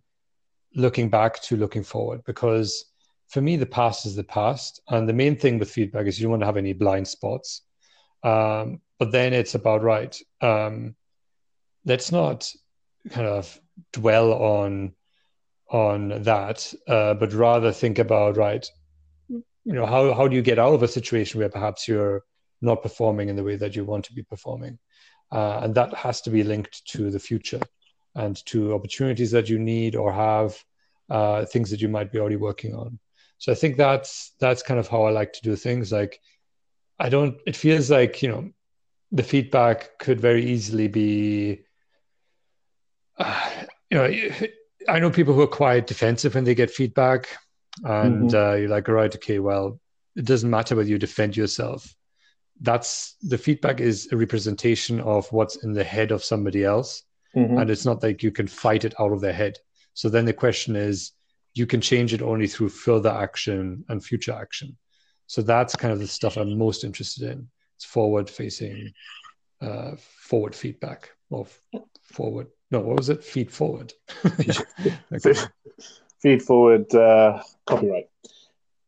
looking 0.75 1.09
back 1.09 1.41
to 1.41 1.55
looking 1.55 1.83
forward 1.83 2.21
because 2.25 2.85
for 3.27 3.41
me 3.41 3.55
the 3.55 3.65
past 3.65 4.05
is 4.05 4.15
the 4.15 4.23
past 4.23 4.81
and 4.89 5.07
the 5.07 5.13
main 5.13 5.35
thing 5.35 5.59
with 5.59 5.69
feedback 5.69 6.07
is 6.07 6.19
you 6.19 6.23
don't 6.23 6.31
want 6.31 6.41
to 6.41 6.45
have 6.45 6.57
any 6.57 6.73
blind 6.73 7.07
spots 7.07 7.61
um, 8.23 8.81
but 8.99 9.11
then 9.11 9.33
it's 9.33 9.55
about 9.55 9.83
right. 9.83 10.17
Um, 10.41 10.95
let's 11.85 12.11
not 12.11 12.49
kind 13.09 13.27
of 13.27 13.59
dwell 13.91 14.33
on 14.33 14.93
on 15.69 16.23
that, 16.23 16.73
uh, 16.87 17.15
but 17.15 17.33
rather 17.33 17.71
think 17.71 17.99
about 17.99 18.37
right. 18.37 18.65
You 19.29 19.73
know 19.73 19.85
how 19.85 20.13
how 20.13 20.27
do 20.27 20.35
you 20.35 20.41
get 20.41 20.59
out 20.59 20.73
of 20.73 20.83
a 20.83 20.87
situation 20.87 21.39
where 21.39 21.49
perhaps 21.49 21.87
you're 21.87 22.23
not 22.61 22.81
performing 22.81 23.29
in 23.29 23.35
the 23.35 23.43
way 23.43 23.55
that 23.57 23.75
you 23.75 23.83
want 23.83 24.05
to 24.05 24.13
be 24.13 24.23
performing, 24.23 24.79
uh, 25.31 25.59
and 25.63 25.75
that 25.75 25.93
has 25.93 26.21
to 26.21 26.29
be 26.29 26.43
linked 26.43 26.85
to 26.87 27.11
the 27.11 27.19
future 27.19 27.61
and 28.15 28.45
to 28.45 28.73
opportunities 28.73 29.31
that 29.31 29.49
you 29.49 29.57
need 29.57 29.95
or 29.95 30.13
have, 30.13 30.63
uh, 31.09 31.45
things 31.45 31.71
that 31.71 31.81
you 31.81 31.89
might 31.89 32.11
be 32.11 32.19
already 32.19 32.35
working 32.35 32.75
on. 32.75 32.99
So 33.39 33.51
I 33.51 33.55
think 33.55 33.75
that's 33.75 34.33
that's 34.39 34.63
kind 34.63 34.79
of 34.79 34.87
how 34.87 35.03
I 35.03 35.11
like 35.11 35.33
to 35.33 35.41
do 35.41 35.55
things. 35.55 35.91
Like 35.91 36.19
I 36.99 37.09
don't. 37.09 37.37
It 37.45 37.55
feels 37.55 37.89
like 37.89 38.21
you 38.21 38.29
know, 38.29 38.49
the 39.11 39.23
feedback 39.23 39.97
could 39.99 40.19
very 40.19 40.45
easily 40.45 40.87
be. 40.87 41.61
Uh, 43.17 43.49
you 43.89 43.97
know, 43.97 44.31
I 44.89 44.99
know 44.99 45.11
people 45.11 45.33
who 45.33 45.41
are 45.41 45.47
quite 45.47 45.87
defensive 45.87 46.35
when 46.35 46.43
they 46.43 46.55
get 46.55 46.71
feedback, 46.71 47.27
and 47.83 48.31
mm-hmm. 48.31 48.35
uh, 48.35 48.55
you're 48.55 48.69
like, 48.69 48.89
all 48.89 48.95
right, 48.95 49.13
okay, 49.15 49.39
well, 49.39 49.79
it 50.15 50.25
doesn't 50.25 50.49
matter 50.49 50.75
whether 50.75 50.89
you 50.89 50.97
defend 50.97 51.37
yourself. 51.37 51.93
That's 52.61 53.15
the 53.21 53.37
feedback 53.37 53.79
is 53.79 54.09
a 54.11 54.17
representation 54.17 54.99
of 55.01 55.31
what's 55.31 55.63
in 55.63 55.73
the 55.73 55.83
head 55.83 56.11
of 56.11 56.23
somebody 56.23 56.63
else, 56.63 57.03
mm-hmm. 57.35 57.57
and 57.57 57.69
it's 57.69 57.85
not 57.85 58.03
like 58.03 58.23
you 58.23 58.31
can 58.31 58.47
fight 58.47 58.85
it 58.85 58.93
out 58.99 59.11
of 59.11 59.21
their 59.21 59.33
head. 59.33 59.57
So 59.93 60.09
then 60.09 60.25
the 60.25 60.33
question 60.33 60.75
is, 60.75 61.11
you 61.53 61.67
can 61.67 61.81
change 61.81 62.13
it 62.13 62.21
only 62.21 62.47
through 62.47 62.69
further 62.69 63.09
action 63.11 63.85
and 63.89 64.03
future 64.03 64.33
action. 64.33 64.77
So 65.33 65.41
that's 65.41 65.75
kind 65.75 65.91
of 65.91 65.97
the 65.97 66.05
stuff 66.05 66.37
I'm 66.37 66.55
most 66.59 66.83
interested 66.83 67.23
in. 67.31 67.47
It's 67.75 67.85
forward 67.85 68.29
facing, 68.29 68.93
uh, 69.61 69.93
forward 69.97 70.53
feedback 70.53 71.09
or 71.31 71.47
forward. 72.03 72.49
No, 72.69 72.81
what 72.81 72.97
was 72.97 73.09
it? 73.09 73.23
Feed 73.23 73.51
forward. 73.51 73.93
okay. 74.25 75.41
Feed 76.21 76.43
forward 76.43 76.93
uh, 76.93 77.41
copyright. 77.65 78.09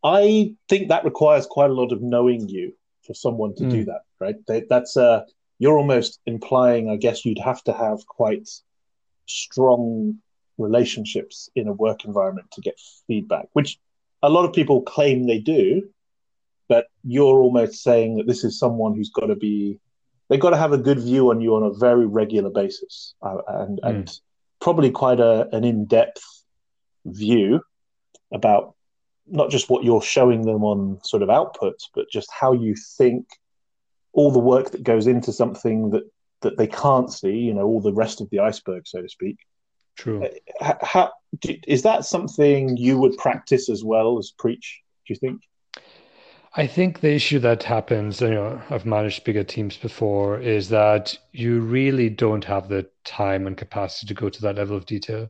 I 0.03 0.53
think 0.69 0.89
that 0.89 1.03
requires 1.03 1.47
quite 1.47 1.71
a 1.71 1.73
lot 1.73 1.91
of 1.91 2.03
knowing 2.03 2.47
you 2.47 2.75
for 3.01 3.15
someone 3.15 3.55
to 3.55 3.63
mm. 3.63 3.71
do 3.71 3.85
that, 3.85 4.01
right? 4.19 4.35
That's 4.69 4.95
uh, 4.97 5.23
you're 5.57 5.79
almost 5.79 6.19
implying, 6.27 6.91
I 6.91 6.97
guess, 6.97 7.25
you'd 7.25 7.39
have 7.39 7.63
to 7.63 7.73
have 7.73 8.05
quite 8.05 8.47
strong 9.25 10.19
relationships 10.59 11.49
in 11.55 11.67
a 11.67 11.73
work 11.73 12.05
environment 12.05 12.51
to 12.51 12.61
get 12.61 12.79
feedback, 13.07 13.47
which 13.53 13.79
a 14.21 14.29
lot 14.29 14.45
of 14.45 14.53
people 14.53 14.83
claim 14.83 15.25
they 15.25 15.39
do, 15.39 15.89
but 16.67 16.87
you're 17.03 17.41
almost 17.41 17.83
saying 17.83 18.17
that 18.17 18.27
this 18.27 18.43
is 18.43 18.59
someone 18.59 18.95
who's 18.95 19.11
got 19.11 19.27
to 19.27 19.35
be 19.35 19.79
they've 20.29 20.39
got 20.39 20.51
to 20.51 20.57
have 20.57 20.73
a 20.73 20.77
good 20.77 20.99
view 20.99 21.29
on 21.29 21.41
you 21.41 21.55
on 21.55 21.63
a 21.63 21.73
very 21.73 22.05
regular 22.05 22.49
basis 22.49 23.13
uh, 23.21 23.37
and 23.47 23.79
mm. 23.81 23.89
and 23.89 24.19
probably 24.61 24.89
quite 24.89 25.19
a, 25.19 25.47
an 25.55 25.63
in-depth 25.63 26.23
view 27.05 27.61
about 28.33 28.73
not 29.27 29.49
just 29.49 29.69
what 29.69 29.83
you're 29.83 30.01
showing 30.01 30.43
them 30.43 30.63
on 30.63 30.99
sort 31.03 31.23
of 31.23 31.29
outputs 31.29 31.85
but 31.93 32.09
just 32.11 32.29
how 32.31 32.53
you 32.53 32.75
think 32.97 33.27
all 34.13 34.31
the 34.31 34.39
work 34.39 34.71
that 34.71 34.83
goes 34.83 35.07
into 35.07 35.31
something 35.31 35.91
that 35.91 36.03
that 36.41 36.57
they 36.57 36.67
can't 36.67 37.11
see 37.11 37.37
you 37.37 37.53
know 37.53 37.65
all 37.65 37.81
the 37.81 37.93
rest 37.93 38.21
of 38.21 38.29
the 38.29 38.39
iceberg 38.39 38.87
so 38.87 39.01
to 39.01 39.09
speak. 39.09 39.37
True. 39.97 40.27
Uh, 40.59 40.73
how, 40.81 41.13
is 41.41 41.83
that 41.83 42.03
something 42.03 42.75
you 42.75 42.97
would 42.97 43.15
practice 43.17 43.69
as 43.69 43.81
well 43.81 44.19
as 44.19 44.33
preach 44.37 44.81
do 45.07 45.13
you 45.13 45.17
think 45.17 45.41
I 46.57 46.67
think 46.67 47.01
the 47.01 47.13
issue 47.13 47.39
that 47.39 47.63
happens, 47.63 48.21
you 48.21 48.29
know, 48.29 48.61
I've 48.69 48.85
managed 48.85 49.25
bigger 49.25 49.43
teams 49.43 49.75
before, 49.75 50.39
is 50.39 50.69
that 50.69 51.17
you 51.33 51.59
really 51.59 52.09
don't 52.09 52.45
have 52.45 52.69
the 52.69 52.87
time 53.03 53.45
and 53.45 53.57
capacity 53.57 54.07
to 54.07 54.13
go 54.13 54.29
to 54.29 54.41
that 54.43 54.55
level 54.55 54.77
of 54.77 54.85
detail. 54.85 55.29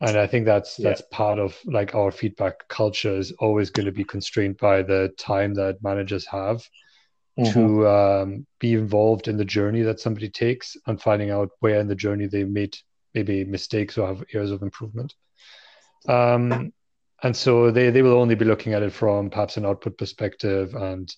And 0.00 0.18
I 0.18 0.26
think 0.26 0.44
that's 0.44 0.78
yeah. 0.78 0.88
that's 0.88 1.02
part 1.12 1.38
of 1.38 1.56
like 1.64 1.94
our 1.94 2.10
feedback 2.10 2.66
culture 2.68 3.16
is 3.16 3.30
always 3.38 3.70
going 3.70 3.86
to 3.86 3.92
be 3.92 4.02
constrained 4.02 4.56
by 4.56 4.82
the 4.82 5.14
time 5.18 5.54
that 5.54 5.82
managers 5.82 6.26
have 6.26 6.68
mm-hmm. 7.38 7.52
to 7.52 7.88
um, 7.88 8.46
be 8.58 8.74
involved 8.74 9.28
in 9.28 9.36
the 9.36 9.44
journey 9.44 9.82
that 9.82 10.00
somebody 10.00 10.28
takes 10.28 10.76
and 10.88 11.00
finding 11.00 11.30
out 11.30 11.50
where 11.60 11.78
in 11.78 11.86
the 11.86 11.94
journey 11.94 12.26
they 12.26 12.42
made 12.42 12.76
maybe 13.14 13.44
mistakes 13.44 13.96
or 13.96 14.08
have 14.08 14.24
areas 14.34 14.50
of 14.50 14.62
improvement. 14.62 15.14
Um, 16.08 16.72
and 17.24 17.34
so 17.34 17.70
they 17.70 17.90
they 17.90 18.02
will 18.02 18.20
only 18.20 18.34
be 18.36 18.44
looking 18.44 18.74
at 18.74 18.82
it 18.82 18.92
from 18.92 19.30
perhaps 19.30 19.56
an 19.56 19.66
output 19.66 19.98
perspective. 19.98 20.74
And 20.74 21.12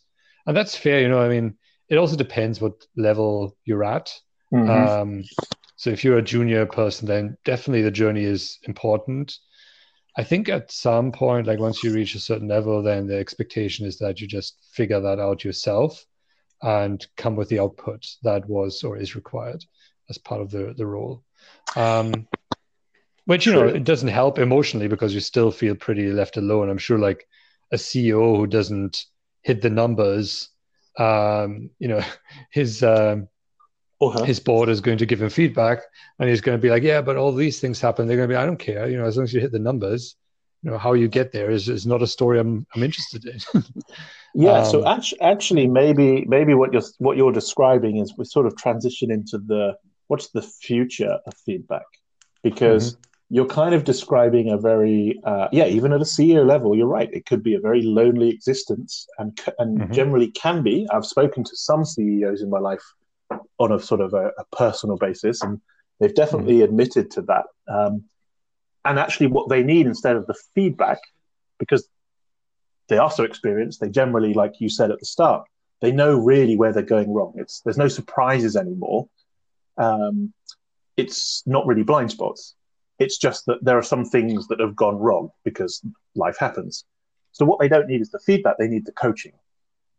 and 0.46 0.56
that's 0.56 0.76
fair 0.76 1.00
you 1.00 1.08
know 1.08 1.20
i 1.20 1.28
mean 1.28 1.56
it 1.88 1.98
also 1.98 2.16
depends 2.16 2.60
what 2.60 2.86
level 2.96 3.56
you're 3.64 3.84
at. 3.84 4.12
Mm-hmm. 4.52 4.70
um, 4.70 5.24
so 5.76 5.90
if 5.90 6.04
you're 6.04 6.18
a 6.18 6.22
junior 6.22 6.64
person 6.64 7.06
then 7.06 7.36
definitely 7.44 7.82
the 7.82 7.90
journey 7.90 8.24
is 8.24 8.58
important. 8.62 9.36
I 10.16 10.24
think 10.24 10.48
at 10.48 10.72
some 10.72 11.12
point 11.12 11.46
like 11.46 11.58
once 11.58 11.82
you 11.84 11.92
reach 11.92 12.14
a 12.14 12.20
certain 12.20 12.48
level 12.48 12.82
then 12.82 13.06
the 13.06 13.18
expectation 13.18 13.86
is 13.86 13.98
that 13.98 14.20
you 14.20 14.26
just 14.26 14.56
figure 14.72 15.00
that 15.00 15.18
out 15.18 15.44
yourself 15.44 16.04
and 16.62 17.04
come 17.16 17.36
with 17.36 17.48
the 17.48 17.60
output 17.60 18.06
that 18.22 18.48
was 18.48 18.82
or 18.82 18.96
is 18.96 19.14
required 19.14 19.62
as 20.08 20.18
part 20.18 20.40
of 20.40 20.50
the 20.50 20.72
the 20.76 20.86
role. 20.86 21.22
Um, 21.74 22.28
which 23.26 23.46
you 23.46 23.52
know 23.52 23.66
it 23.66 23.84
doesn't 23.84 24.08
help 24.08 24.38
emotionally 24.38 24.88
because 24.88 25.12
you 25.12 25.20
still 25.20 25.50
feel 25.50 25.74
pretty 25.74 26.10
left 26.10 26.36
alone. 26.36 26.70
I'm 26.70 26.78
sure 26.78 26.98
like 26.98 27.28
a 27.72 27.76
CEO 27.76 28.36
who 28.36 28.46
doesn't 28.46 29.04
hit 29.42 29.62
the 29.62 29.70
numbers, 29.70 30.48
um, 30.98 31.70
you 31.78 31.88
know, 31.88 32.02
his 32.50 32.82
um, 32.82 33.28
uh-huh. 34.00 34.24
his 34.24 34.40
board 34.40 34.68
is 34.68 34.80
going 34.80 34.98
to 34.98 35.06
give 35.06 35.20
him 35.20 35.30
feedback, 35.30 35.80
and 36.18 36.28
he's 36.28 36.40
going 36.40 36.56
to 36.56 36.62
be 36.62 36.70
like, 36.70 36.82
"Yeah, 36.82 37.02
but 37.02 37.16
all 37.16 37.32
these 37.32 37.60
things 37.60 37.80
happen." 37.80 38.06
They're 38.06 38.16
going 38.16 38.28
to 38.28 38.32
be, 38.32 38.38
"I 38.38 38.46
don't 38.46 38.58
care," 38.58 38.88
you 38.88 38.96
know, 38.96 39.04
as 39.04 39.16
long 39.16 39.24
as 39.24 39.32
you 39.32 39.40
hit 39.40 39.52
the 39.52 39.58
numbers. 39.58 40.16
You 40.62 40.72
know 40.72 40.78
how 40.78 40.94
you 40.94 41.06
get 41.06 41.32
there 41.32 41.50
is, 41.50 41.68
is 41.68 41.86
not 41.86 42.02
a 42.02 42.06
story 42.06 42.40
I'm 42.40 42.66
I'm 42.74 42.82
interested 42.82 43.24
in. 43.26 43.62
yeah, 44.34 44.60
um, 44.60 44.64
so 44.64 44.86
actually, 44.86 45.20
actually, 45.20 45.66
maybe 45.68 46.24
maybe 46.26 46.54
what 46.54 46.72
you're 46.72 46.82
what 46.98 47.16
you're 47.16 47.32
describing 47.32 47.98
is 47.98 48.14
we 48.16 48.24
sort 48.24 48.46
of 48.46 48.56
transition 48.56 49.10
into 49.10 49.38
the 49.38 49.76
what's 50.08 50.30
the 50.30 50.42
future 50.42 51.18
of 51.26 51.34
feedback 51.44 51.84
because 52.42 52.92
mm-hmm. 52.92 53.00
You're 53.28 53.46
kind 53.46 53.74
of 53.74 53.82
describing 53.84 54.50
a 54.50 54.56
very 54.56 55.20
uh, 55.24 55.48
yeah 55.52 55.66
even 55.66 55.92
at 55.92 56.00
a 56.00 56.04
CEO 56.04 56.46
level 56.46 56.76
you're 56.76 56.86
right 56.86 57.12
it 57.12 57.26
could 57.26 57.42
be 57.42 57.54
a 57.54 57.60
very 57.60 57.82
lonely 57.82 58.30
existence 58.30 59.06
and 59.18 59.38
and 59.58 59.78
mm-hmm. 59.78 59.92
generally 59.92 60.30
can 60.30 60.62
be 60.62 60.86
I've 60.92 61.06
spoken 61.06 61.44
to 61.44 61.56
some 61.56 61.84
CEOs 61.84 62.42
in 62.42 62.50
my 62.50 62.60
life 62.60 62.82
on 63.58 63.72
a 63.72 63.80
sort 63.80 64.00
of 64.00 64.14
a, 64.14 64.30
a 64.38 64.44
personal 64.56 64.96
basis 64.96 65.42
and 65.42 65.60
they've 65.98 66.14
definitely 66.14 66.56
mm-hmm. 66.56 66.64
admitted 66.64 67.10
to 67.12 67.22
that 67.22 67.46
um, 67.68 68.04
and 68.84 68.98
actually 68.98 69.26
what 69.26 69.48
they 69.48 69.62
need 69.62 69.86
instead 69.86 70.16
of 70.16 70.26
the 70.26 70.34
feedback 70.54 70.98
because 71.58 71.88
they 72.88 72.98
are 72.98 73.10
so 73.10 73.24
experienced 73.24 73.80
they 73.80 73.88
generally 73.88 74.34
like 74.34 74.60
you 74.60 74.68
said 74.68 74.90
at 74.90 75.00
the 75.00 75.06
start 75.06 75.44
they 75.80 75.90
know 75.90 76.16
really 76.16 76.56
where 76.56 76.72
they're 76.72 76.82
going 76.82 77.12
wrong 77.12 77.32
it's 77.36 77.60
there's 77.62 77.78
no 77.78 77.88
surprises 77.88 78.56
anymore 78.56 79.08
um, 79.78 80.32
it's 80.96 81.42
not 81.46 81.66
really 81.66 81.82
blind 81.82 82.10
spots. 82.10 82.54
It's 82.98 83.18
just 83.18 83.46
that 83.46 83.64
there 83.64 83.78
are 83.78 83.82
some 83.82 84.04
things 84.04 84.48
that 84.48 84.60
have 84.60 84.76
gone 84.76 84.96
wrong 84.96 85.30
because 85.44 85.82
life 86.14 86.36
happens. 86.38 86.84
So 87.32 87.44
what 87.44 87.60
they 87.60 87.68
don't 87.68 87.88
need 87.88 88.00
is 88.00 88.10
the 88.10 88.18
feedback; 88.20 88.56
they 88.58 88.68
need 88.68 88.86
the 88.86 88.92
coaching. 88.92 89.32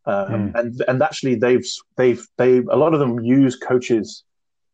Um, 0.06 0.54
mm. 0.54 0.60
And 0.60 0.84
and 0.88 1.04
actually, 1.04 1.36
they've 1.36 1.66
they've 1.96 2.26
they 2.38 2.58
a 2.58 2.76
lot 2.76 2.94
of 2.94 3.00
them 3.00 3.20
use 3.20 3.56
coaches 3.56 4.24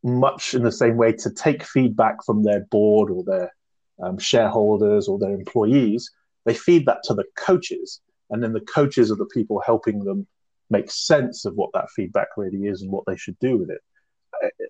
much 0.03 0.53
in 0.53 0.63
the 0.63 0.71
same 0.71 0.97
way 0.97 1.13
to 1.13 1.29
take 1.31 1.63
feedback 1.63 2.23
from 2.25 2.43
their 2.43 2.61
board 2.71 3.09
or 3.09 3.23
their 3.23 3.53
um, 4.01 4.17
shareholders 4.17 5.07
or 5.07 5.19
their 5.19 5.33
employees. 5.33 6.09
They 6.45 6.53
feed 6.53 6.85
that 6.85 7.03
to 7.05 7.13
the 7.13 7.25
coaches, 7.35 8.01
and 8.29 8.41
then 8.41 8.53
the 8.53 8.61
coaches 8.61 9.11
are 9.11 9.15
the 9.15 9.25
people 9.25 9.61
helping 9.65 10.03
them 10.03 10.27
make 10.69 10.89
sense 10.89 11.45
of 11.45 11.55
what 11.55 11.69
that 11.73 11.89
feedback 11.91 12.29
really 12.37 12.67
is 12.67 12.81
and 12.81 12.91
what 12.91 13.03
they 13.05 13.17
should 13.17 13.37
do 13.39 13.57
with 13.57 13.69
it 13.69 13.81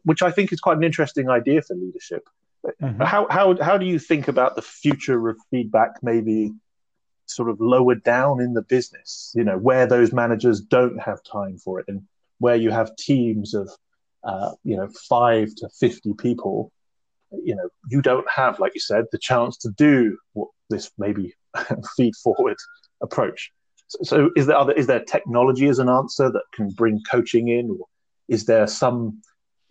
which 0.04 0.22
I 0.22 0.32
think 0.32 0.52
is 0.52 0.60
quite 0.60 0.78
an 0.78 0.84
interesting 0.84 1.30
idea 1.30 1.62
for 1.62 1.76
leadership. 1.76 2.28
Mm-hmm. 2.82 3.02
How 3.02 3.28
how 3.30 3.62
how 3.62 3.78
do 3.78 3.86
you 3.86 3.99
think 3.99 4.28
about 4.28 4.56
the 4.56 4.62
future 4.62 5.30
of 5.30 5.38
feedback? 5.52 6.02
Maybe 6.02 6.52
sort 7.26 7.49
of 7.49 7.60
lower 7.60 7.95
down 7.95 8.41
in 8.41 8.54
the 8.54 8.62
business, 8.62 9.32
you 9.36 9.43
know, 9.43 9.58
where 9.58 9.88
those 9.88 10.13
managers 10.13 10.62
don't 10.62 10.99
have 10.99 11.23
time 11.23 11.58
for 11.58 11.80
it, 11.80 11.86
and 11.88 12.04
where 12.39 12.56
you 12.56 12.71
have 12.71 12.95
teams 12.95 13.54
of, 13.54 13.69
uh, 14.23 14.52
you 14.63 14.78
know, 14.78 14.88
five 15.10 15.54
to 15.56 15.69
fifty 15.80 16.13
people. 16.13 16.71
You 17.32 17.56
know, 17.56 17.67
you 17.89 18.02
don't 18.02 18.30
have, 18.30 18.60
like 18.60 18.76
you 18.76 18.82
said, 18.82 19.06
the 19.12 19.17
chance 19.17 19.58
to 19.58 19.69
do 19.71 20.17
what 20.34 20.49
this 20.69 20.91
maybe 20.97 21.34
feed 21.97 22.15
forward 22.15 22.58
approach. 23.02 23.52
So, 23.88 23.99
so 24.04 24.30
is 24.36 24.45
there 24.45 24.56
other, 24.58 24.73
is 24.73 24.88
there 24.88 25.04
technology 25.04 25.67
as 25.67 25.80
an 25.80 25.89
answer 25.89 26.32
that 26.32 26.43
can 26.54 26.69
bring 26.69 27.02
coaching 27.10 27.47
in, 27.47 27.71
or 27.71 27.88
is 28.30 28.45
there 28.45 28.67
some 28.67 29.21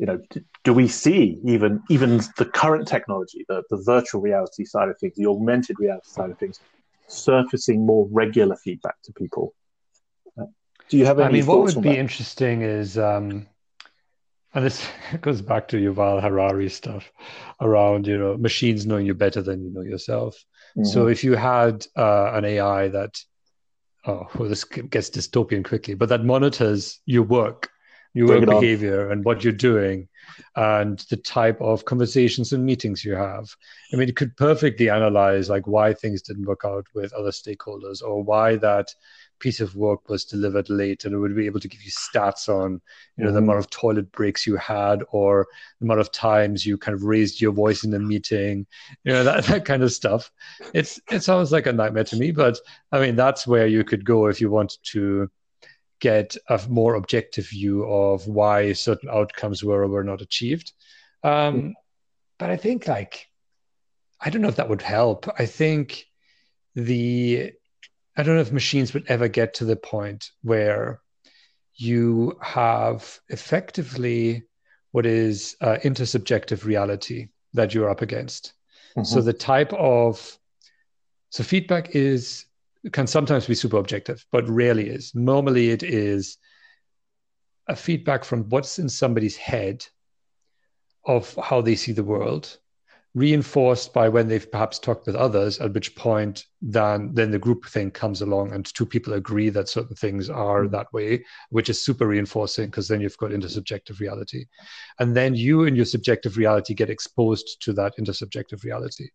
you 0.03 0.07
know, 0.07 0.21
do 0.65 0.75
we 0.75 0.89
see 0.89 1.39
even 1.45 1.81
even 1.89 2.21
the 2.37 2.45
current 2.45 2.89
technology, 2.89 3.45
the, 3.49 3.63
the 3.71 3.81
virtual 3.87 4.21
reality 4.21 4.65
side 4.65 4.89
of 4.89 4.99
things, 4.99 5.15
the 5.15 5.27
augmented 5.27 5.77
reality 5.79 6.09
side 6.09 6.29
of 6.29 6.39
things, 6.41 6.59
surfacing 7.07 7.87
more 7.87 8.09
regular 8.11 8.57
feedback 8.57 9.01
to 9.05 9.13
people? 9.13 9.55
Uh, 10.37 10.47
do 10.89 10.99
you 10.99 11.07
have 11.07 11.21
any? 11.21 11.29
I 11.29 11.31
mean, 11.31 11.47
what 11.47 11.61
would 11.61 11.81
be 11.81 11.91
that? 11.91 11.99
interesting 11.99 12.63
is, 12.63 12.99
um, 12.99 13.47
and 14.55 14.65
this 14.65 14.85
goes 15.21 15.41
back 15.41 15.69
to 15.69 15.77
Yuval 15.77 16.21
Harari 16.21 16.69
stuff 16.69 17.13
around 17.61 18.09
you 18.09 18.19
know 18.19 18.37
machines 18.37 18.85
knowing 18.85 19.07
you 19.07 19.15
better 19.15 19.41
than 19.41 19.63
you 19.63 19.71
know 19.71 19.83
yourself. 19.83 20.35
Mm-hmm. 20.77 20.83
So 20.83 21.07
if 21.07 21.23
you 21.23 21.37
had 21.37 21.87
uh, 21.97 22.33
an 22.35 22.45
AI 22.45 22.89
that 22.89 23.21
oh, 24.05 24.27
well, 24.35 24.49
this 24.49 24.65
gets 24.65 25.11
dystopian 25.11 25.65
quickly, 25.65 25.95
but 25.95 26.09
that 26.09 26.25
monitors 26.25 26.99
your 27.07 27.23
work 27.23 27.69
your 28.15 28.29
work 28.29 28.47
behavior 28.47 29.11
and 29.11 29.25
what 29.25 29.43
you're 29.43 29.53
doing 29.53 30.09
and 30.57 30.99
the 31.11 31.17
type 31.17 31.61
of 31.61 31.85
conversations 31.85 32.53
and 32.53 32.65
meetings 32.65 33.05
you 33.05 33.15
have. 33.15 33.49
I 33.93 33.97
mean, 33.97 34.09
it 34.09 34.17
could 34.17 34.37
perfectly 34.37 34.91
analyze 34.91 35.49
like 35.49 35.67
why 35.67 35.95
things 35.95 36.23
didn't 36.23 36.47
work 36.47 36.63
out 36.65 36.87
with 36.95 37.13
other 37.13 37.31
stakeholders 37.31 38.03
or 38.03 38.23
why 38.23 38.57
that 38.57 38.89
piece 39.43 39.61
of 39.61 39.75
work 39.75 40.09
was 40.09 40.25
delivered 40.25 40.71
late 40.71 41.05
and 41.05 41.13
it 41.13 41.19
would 41.19 41.35
be 41.35 41.47
able 41.47 41.59
to 41.59 41.67
give 41.67 41.83
you 41.83 41.91
stats 41.91 42.49
on 42.49 42.81
you 43.17 43.25
know 43.25 43.31
mm 43.31 43.33
the 43.33 43.39
amount 43.39 43.59
of 43.59 43.69
toilet 43.71 44.13
breaks 44.13 44.47
you 44.47 44.57
had 44.57 45.03
or 45.11 45.49
the 45.81 45.85
amount 45.85 45.99
of 45.99 46.13
times 46.13 46.65
you 46.65 46.79
kind 46.79 46.95
of 46.95 47.03
raised 47.03 47.41
your 47.41 47.51
voice 47.51 47.83
in 47.83 47.93
a 47.95 47.99
meeting 47.99 48.65
you 49.05 49.13
know 49.13 49.25
that, 49.25 49.43
that 49.47 49.65
kind 49.65 49.83
of 49.83 49.91
stuff. 49.91 50.31
It's 50.75 51.01
it 51.11 51.25
sounds 51.25 51.51
like 51.51 51.67
a 51.67 51.73
nightmare 51.73 52.05
to 52.05 52.17
me 52.17 52.31
but 52.31 52.57
i 52.93 53.01
mean 53.01 53.17
that's 53.17 53.47
where 53.47 53.67
you 53.67 53.83
could 53.83 54.05
go 54.05 54.27
if 54.27 54.41
you 54.41 54.51
want 54.51 54.77
to 54.93 55.29
get 56.03 56.37
a 56.49 56.61
more 56.69 56.97
objective 56.97 57.49
view 57.49 57.85
of 57.85 58.27
why 58.27 58.73
certain 58.73 59.09
outcomes 59.09 59.63
were 59.63 59.83
or 59.83 59.89
were 59.89 60.03
not 60.03 60.21
achieved. 60.21 60.73
Um, 61.23 61.55
mm. 61.55 61.73
But 62.39 62.51
I 62.51 62.57
think, 62.57 62.89
like, 62.89 63.29
I 64.21 64.29
don't 64.29 64.43
know 64.43 64.49
if 64.49 64.57
that 64.57 64.69
would 64.69 64.83
help. 64.83 65.29
I 65.39 65.47
think 65.47 66.05
the, 66.75 67.53
I 68.17 68.23
don't 68.25 68.35
know 68.35 68.41
if 68.41 68.51
machines 68.51 68.93
would 68.93 69.07
ever 69.07 69.29
get 69.29 69.55
to 69.55 69.65
the 69.65 69.77
point 69.77 70.33
where 70.43 71.01
you 71.75 72.37
have 72.43 73.21
effectively 73.29 74.43
what 74.91 75.07
is 75.07 75.57
uh, 75.61 75.79
intersubjective 75.85 76.65
reality 76.65 77.29
that 77.55 77.73
you're 77.73 77.91
up 77.91 78.03
against. 78.03 78.55
Mm-hmm. 78.97 79.05
So 79.05 79.21
the 79.21 79.33
type 79.33 79.73
of, 79.73 80.39
so 81.31 81.45
feedback 81.45 81.95
is 81.95 82.47
can 82.91 83.07
sometimes 83.07 83.47
be 83.47 83.55
super 83.55 83.77
objective, 83.77 84.25
but 84.33 84.49
rarely 84.49 84.89
is. 84.89 85.15
Normally, 85.15 85.71
it 85.71 85.83
is 85.83 86.39
a 87.69 87.77
feedback 87.77 88.25
from 88.25 88.49
what's 88.49 88.79
in 88.79 88.89
somebody's 88.89 89.37
head 89.37 89.87
of 91.05 91.35
how 91.37 91.61
they 91.61 91.77
see 91.77 91.93
the 91.93 92.05
world, 92.05 92.59
reinforced 93.15 93.93
by 93.93 94.09
when 94.09 94.27
they've 94.27 94.51
perhaps 94.51 94.79
talked 94.79 95.07
with 95.07 95.15
others, 95.15 95.61
at 95.61 95.73
which 95.75 95.95
point 95.95 96.45
then 96.61 97.13
then 97.13 97.31
the 97.31 97.39
groupthink 97.39 97.93
comes 97.93 98.23
along 98.23 98.53
and 98.53 98.65
two 98.65 98.87
people 98.87 99.13
agree 99.13 99.51
that 99.51 99.69
certain 99.69 99.95
things 99.97 100.31
are 100.31 100.67
that 100.69 100.93
way, 100.93 101.25
which 101.51 101.69
is 101.69 101.85
super 101.85 102.07
reinforcing 102.07 102.67
because 102.67 102.89
then 102.89 103.01
you've 103.01 103.19
got 103.19 103.31
intersubjective 103.31 104.01
reality. 104.01 104.47
And 104.99 105.15
then 105.15 105.35
you 105.35 105.65
and 105.67 105.77
your 105.77 105.87
subjective 105.87 106.37
reality 106.37 106.75
get 106.75 106.91
exposed 106.91 107.61
to 107.63 107.73
that 107.75 107.95
intersubjective 107.99 108.65
reality. 108.65 109.09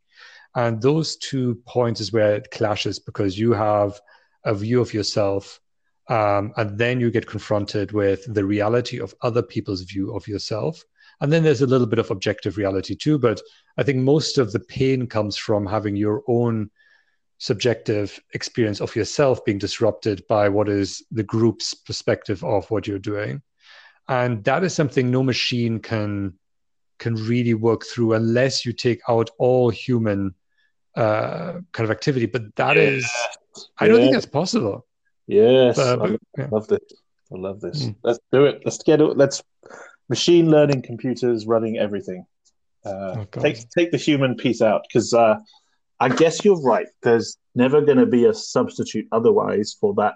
And 0.58 0.82
those 0.82 1.18
two 1.18 1.62
points 1.68 2.02
is 2.02 2.12
where 2.12 2.36
it 2.36 2.50
clashes 2.50 2.98
because 2.98 3.38
you 3.38 3.54
have 3.54 4.02
a 4.44 4.56
view 4.56 4.82
of 4.82 4.92
yourself, 4.92 5.62
um, 6.10 6.52
and 6.58 6.76
then 6.80 7.00
you 7.00 7.12
get 7.12 7.28
confronted 7.28 7.92
with 7.92 8.26
the 8.34 8.44
reality 8.44 9.00
of 9.00 9.14
other 9.22 9.44
people's 9.44 9.84
view 9.84 10.16
of 10.16 10.28
yourself. 10.28 10.84
And 11.22 11.32
then 11.32 11.44
there's 11.44 11.62
a 11.62 11.68
little 11.68 11.86
bit 11.86 12.00
of 12.00 12.10
objective 12.10 12.58
reality 12.58 12.96
too. 12.96 13.20
But 13.20 13.40
I 13.78 13.84
think 13.84 14.00
most 14.00 14.40
of 14.40 14.52
the 14.52 14.60
pain 14.60 15.06
comes 15.06 15.38
from 15.38 15.68
having 15.68 15.96
your 15.96 16.24
own 16.28 16.72
subjective 17.38 18.20
experience 18.34 18.82
of 18.82 18.96
yourself 18.96 19.46
being 19.46 19.60
disrupted 19.60 20.26
by 20.28 20.50
what 20.50 20.70
is 20.70 21.06
the 21.12 21.22
group's 21.22 21.76
perspective 21.76 22.44
of 22.44 22.70
what 22.72 22.88
you're 22.88 22.98
doing. 22.98 23.44
And 24.08 24.44
that 24.46 24.64
is 24.64 24.74
something 24.74 25.12
no 25.12 25.22
machine 25.22 25.80
can 25.82 26.34
can 26.98 27.14
really 27.14 27.54
work 27.54 27.86
through 27.86 28.14
unless 28.14 28.66
you 28.66 28.74
take 28.74 29.02
out 29.08 29.30
all 29.38 29.70
human 29.70 30.34
uh, 30.98 31.62
kind 31.72 31.86
of 31.86 31.92
activity. 31.92 32.26
But 32.26 32.56
that 32.56 32.76
yeah. 32.76 32.84
is, 32.84 33.12
I 33.78 33.88
don't 33.88 34.00
think 34.00 34.14
that's 34.14 34.26
possible. 34.26 34.86
Yes, 35.28 35.76
but, 35.76 36.02
I 36.02 36.18
yeah. 36.38 36.48
love 36.52 36.68
this. 36.68 36.80
I 37.32 37.38
love 37.38 37.62
this. 37.62 37.84
Mm. 37.84 37.96
Let's 38.04 38.20
do 38.32 38.46
it. 38.46 38.62
Let's 38.66 38.82
get 38.84 39.02
it. 39.02 39.18
Let's 39.18 39.44
machine 40.10 40.50
learning 40.50 40.82
computers 40.82 41.46
running 41.46 41.78
everything. 41.78 42.26
Uh, 42.86 42.90
oh, 43.20 43.26
take 43.40 43.70
take 43.70 43.92
the 43.92 43.98
human 43.98 44.36
piece 44.36 44.62
out 44.62 44.82
because 44.88 45.14
uh, 45.14 45.36
I 46.00 46.10
guess 46.10 46.46
you're 46.46 46.62
right. 46.62 46.88
There's 47.04 47.38
never 47.54 47.82
going 47.82 47.98
to 47.98 48.06
be 48.06 48.26
a 48.26 48.34
substitute 48.34 49.08
otherwise 49.12 49.76
for 49.80 49.94
that 49.96 50.16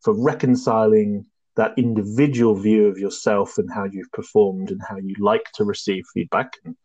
for 0.00 0.14
reconciling 0.14 1.26
that 1.56 1.74
individual 1.76 2.54
view 2.54 2.86
of 2.86 2.98
yourself 2.98 3.58
and 3.58 3.68
how 3.70 3.84
you've 3.84 4.10
performed 4.12 4.70
and 4.70 4.80
how 4.88 4.96
you 4.96 5.14
like 5.18 5.44
to 5.54 5.64
receive 5.64 6.04
feedback 6.14 6.52
and 6.64 6.76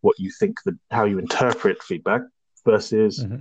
what 0.00 0.16
you 0.18 0.30
think 0.38 0.56
that 0.64 0.74
how 0.92 1.04
you 1.04 1.18
interpret 1.18 1.82
feedback 1.82 2.22
versus 2.66 3.24
mm-hmm. 3.24 3.38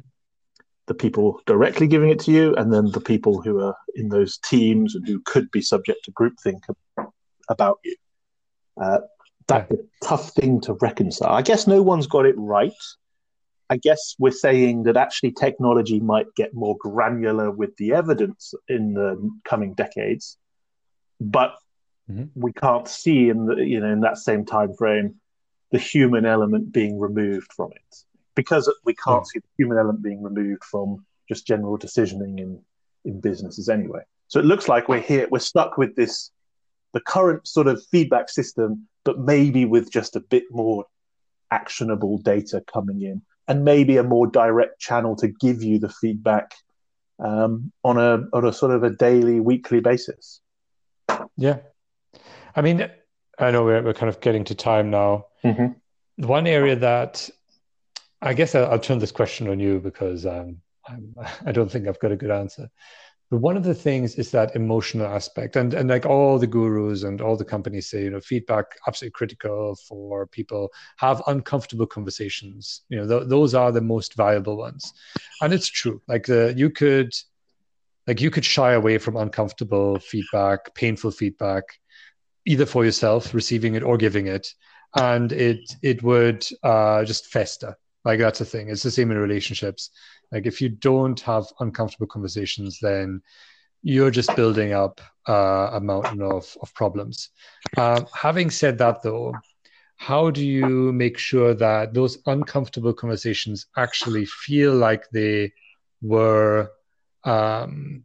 the 0.86 0.94
people 0.94 1.42
directly 1.46 1.88
giving 1.88 2.10
it 2.10 2.20
to 2.20 2.32
you, 2.32 2.56
and 2.56 2.72
then 2.72 2.92
the 2.92 3.02
people 3.02 3.42
who 3.42 3.60
are 3.60 3.76
in 3.96 4.08
those 4.08 4.38
teams 4.38 4.96
and 4.96 5.06
who 5.06 5.20
could 5.26 5.52
be 5.52 5.62
subject 5.62 6.06
to 6.06 6.12
groupthink 6.14 6.62
about 7.50 7.80
you. 7.84 7.96
Uh, 8.82 9.00
that's 9.48 9.72
yeah. 9.72 9.78
a 9.78 10.06
tough 10.08 10.30
thing 10.32 10.62
to 10.62 10.74
reconcile. 10.74 11.34
I 11.34 11.42
guess 11.42 11.68
no 11.68 11.82
one's 11.82 12.08
got 12.08 12.26
it 12.26 12.36
right. 12.38 12.72
I 13.70 13.78
guess 13.78 14.16
we're 14.20 14.32
saying 14.32 14.84
that 14.84 14.98
actually 14.98 15.32
technology 15.32 16.00
might 16.00 16.28
get 16.36 16.54
more 16.54 16.78
granular 16.80 17.50
with 17.52 17.76
the 17.78 17.94
evidence 17.94 18.54
in 18.68 18.94
the 18.94 19.32
coming 19.44 19.74
decades, 19.74 20.38
but 21.20 21.56
mm-hmm. 22.10 22.26
we 22.36 22.54
can't 22.54 22.88
see 22.88 23.30
in 23.30 23.46
the 23.48 23.56
you 23.56 23.80
know 23.80 23.92
in 23.92 24.02
that 24.02 24.18
same 24.18 24.46
time 24.46 24.74
frame 24.74 25.16
the 25.72 25.80
human 25.80 26.26
element 26.26 26.72
being 26.72 27.00
removed 27.00 27.52
from 27.54 27.72
it 27.72 27.96
because 28.36 28.72
we 28.84 28.94
can't 28.96 29.24
mm. 29.24 29.28
see 29.28 29.40
the 29.40 29.48
human 29.58 29.78
element 29.78 30.04
being 30.04 30.22
removed 30.22 30.64
from 30.64 31.06
just 31.28 31.48
general 31.48 31.78
decisioning 31.78 32.40
in 32.40 32.62
in 33.06 33.20
businesses 33.22 33.70
anyway. 33.70 34.02
So 34.28 34.40
it 34.40 34.46
looks 34.46 34.68
like 34.68 34.90
we're 34.90 35.00
here, 35.00 35.28
we're 35.30 35.40
stuck 35.40 35.78
with 35.78 35.96
this 35.96 36.32
the 36.94 37.02
current 37.02 37.48
sort 37.48 37.68
of 37.68 37.84
feedback 37.92 38.30
system, 38.30 38.88
but 39.04 39.20
maybe 39.20 39.66
with 39.66 39.92
just 39.92 40.16
a 40.16 40.20
bit 40.20 40.44
more 40.50 40.86
actionable 41.52 42.18
data 42.18 42.64
coming 42.72 43.02
in 43.02 43.22
and 43.48 43.64
maybe 43.64 43.98
a 43.98 44.04
more 44.04 44.28
direct 44.28 44.80
channel 44.80 45.16
to 45.18 45.28
give 45.28 45.62
you 45.62 45.78
the 45.78 45.90
feedback 45.90 46.54
um, 47.20 47.72
on 47.84 47.98
a 47.98 48.24
on 48.34 48.46
a 48.46 48.54
sort 48.54 48.72
of 48.72 48.84
a 48.84 48.90
daily, 48.90 49.40
weekly 49.40 49.80
basis. 49.80 50.42
Yeah, 51.38 51.58
I 52.56 52.62
mean, 52.62 52.90
I 53.38 53.52
know 53.52 53.64
we're 53.64 53.84
we're 53.84 53.94
kind 53.94 54.10
of 54.10 54.20
getting 54.22 54.46
to 54.46 54.56
time 54.56 54.90
now. 54.90 55.28
Mm-hmm. 55.44 56.26
One 56.26 56.48
area 56.48 56.76
that 56.78 57.30
I 58.26 58.34
guess 58.34 58.56
I'll, 58.56 58.80
turn 58.80 58.98
this 58.98 59.12
question 59.12 59.48
on 59.50 59.60
you 59.60 59.80
because 59.80 60.26
um, 60.26 60.58
I'm, 60.88 61.16
I 61.46 61.52
do 61.52 61.62
not 61.62 61.72
think 61.72 61.88
I've 61.88 62.00
got 62.00 62.12
a 62.12 62.16
good 62.16 62.32
answer. 62.32 62.68
But 63.32 63.38
one 63.38 63.58
of 63.58 63.64
the 63.64 63.74
things 63.74 64.16
is 64.16 64.32
that 64.32 64.56
emotional 64.56 65.08
aspect, 65.08 65.56
and 65.56 65.74
and 65.74 65.90
like 65.90 66.06
all 66.06 66.38
the 66.38 66.46
gurus 66.46 67.04
and 67.04 67.22
all 67.22 67.36
the 67.36 67.44
companies 67.44 67.90
say, 67.90 68.04
you 68.04 68.12
know, 68.12 68.20
feedback 68.20 68.66
absolutely 68.88 69.14
critical 69.14 69.76
for 69.88 70.28
people 70.28 70.70
have 70.98 71.24
uncomfortable 71.26 71.88
conversations. 71.88 72.84
You 72.90 73.00
know, 73.00 73.08
th- 73.08 73.30
those 73.30 73.56
are 73.56 73.72
the 73.72 73.82
most 73.82 74.14
valuable 74.14 74.58
ones, 74.58 74.94
and 75.42 75.54
it's 75.54 75.68
true. 75.68 76.04
Like 76.08 76.28
the 76.28 76.54
you 76.56 76.70
could, 76.70 77.14
like 78.06 78.22
you 78.22 78.30
could 78.30 78.46
shy 78.46 78.74
away 78.74 79.00
from 79.00 79.18
uncomfortable 79.18 79.98
feedback, 80.00 80.76
painful 80.76 81.10
feedback, 81.10 81.64
either 82.46 82.68
for 82.68 82.86
yourself 82.86 83.34
receiving 83.34 83.74
it 83.74 83.82
or 83.82 83.98
giving 83.98 84.28
it, 84.28 84.48
and 84.96 85.32
it 85.32 85.62
it 85.82 86.04
would 86.04 86.46
uh, 86.62 87.04
just 87.06 87.26
fester. 87.26 87.76
Like 88.06 88.20
that's 88.20 88.40
the 88.40 88.46
thing. 88.46 88.70
It's 88.70 88.84
the 88.84 88.92
same 88.92 89.12
in 89.12 89.18
relationships 89.18 89.90
like 90.32 90.46
if 90.46 90.62
you 90.62 90.70
don't 90.70 91.20
have 91.22 91.46
uncomfortable 91.60 92.08
conversations, 92.08 92.80
then 92.82 93.22
you're 93.84 94.12
just 94.12 94.36
building 94.36 94.74
up 94.74 95.00
uh, 95.28 95.70
a 95.74 95.80
mountain 95.80 96.22
of, 96.22 96.58
of 96.62 96.74
problems. 96.74 97.30
Uh, 97.78 98.02
having 98.14 98.50
said 98.50 98.78
that, 98.80 99.02
though, 99.04 99.34
how 99.98 100.30
do 100.30 100.46
you 100.46 100.92
make 100.92 101.18
sure 101.18 101.54
that 101.54 101.94
those 101.94 102.18
uncomfortable 102.26 102.94
conversations 102.94 103.68
actually 103.78 104.26
feel 104.26 104.74
like 104.74 105.10
they 105.12 105.54
were 106.02 106.70
um, 107.24 108.04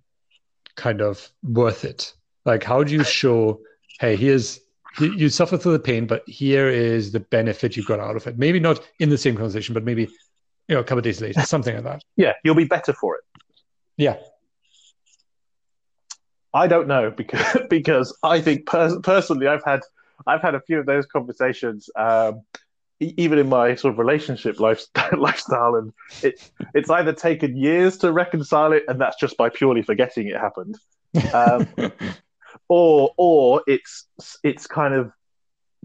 kind 0.77 1.01
of 1.01 1.29
worth 1.43 1.85
it? 1.85 2.13
Like, 2.45 2.63
how 2.63 2.85
do 2.85 2.93
you 2.93 3.05
show, 3.05 3.61
hey, 3.99 4.17
here's 4.17 4.61
you 4.99 5.29
suffer 5.29 5.57
through 5.57 5.73
the 5.73 5.79
pain, 5.79 6.07
but 6.07 6.29
here 6.29 6.69
is 6.69 7.13
the 7.13 7.21
benefit 7.21 7.77
you've 7.77 7.87
got 7.87 8.01
out 8.01 8.17
of 8.17 8.27
it. 8.27 8.39
Maybe 8.39 8.59
not 8.59 8.81
in 8.99 9.11
the 9.11 9.19
same 9.19 9.37
conversation, 9.37 9.73
but 9.73 9.85
maybe 9.85 10.09
you 10.71 10.77
know, 10.77 10.81
a 10.81 10.85
couple 10.85 10.99
of 10.99 11.05
days 11.05 11.21
later, 11.21 11.41
something 11.45 11.75
like 11.75 11.85
that. 11.85 12.05
Yeah, 12.17 12.33
you'll 12.45 12.55
be 12.55 12.65
better 12.65 12.93
for 12.93 13.17
it. 13.17 13.23
Yeah. 13.97 14.17
I 16.55 16.67
don't 16.67 16.89
know 16.89 17.11
because 17.11 17.57
because 17.71 18.17
I 18.23 18.41
think 18.41 18.67
pers- 18.67 18.99
personally 19.03 19.47
I've 19.47 19.65
had 19.65 19.81
I've 20.27 20.43
had 20.43 20.55
a 20.55 20.61
few 20.61 20.79
of 20.79 20.87
those 20.87 21.07
conversations 21.07 21.91
um, 21.97 22.43
even 23.01 23.39
in 23.39 23.49
my 23.49 23.75
sort 23.77 23.95
of 23.95 23.99
relationship 23.99 24.61
lifestyle, 24.61 25.11
lifestyle 25.19 25.77
and 25.77 25.93
it 26.23 26.51
it's 26.75 26.91
either 26.91 27.13
taken 27.13 27.57
years 27.57 27.97
to 27.99 28.13
reconcile 28.13 28.73
it 28.73 28.85
and 28.89 29.01
that's 29.01 29.17
just 29.19 29.37
by 29.37 29.49
purely 29.49 29.83
forgetting 29.83 30.29
it 30.29 30.37
happened 30.37 30.77
um, 31.33 31.67
or 32.69 33.13
or 33.17 33.63
it's 33.67 34.07
it's 34.43 34.67
kind 34.67 34.95
of 34.95 35.13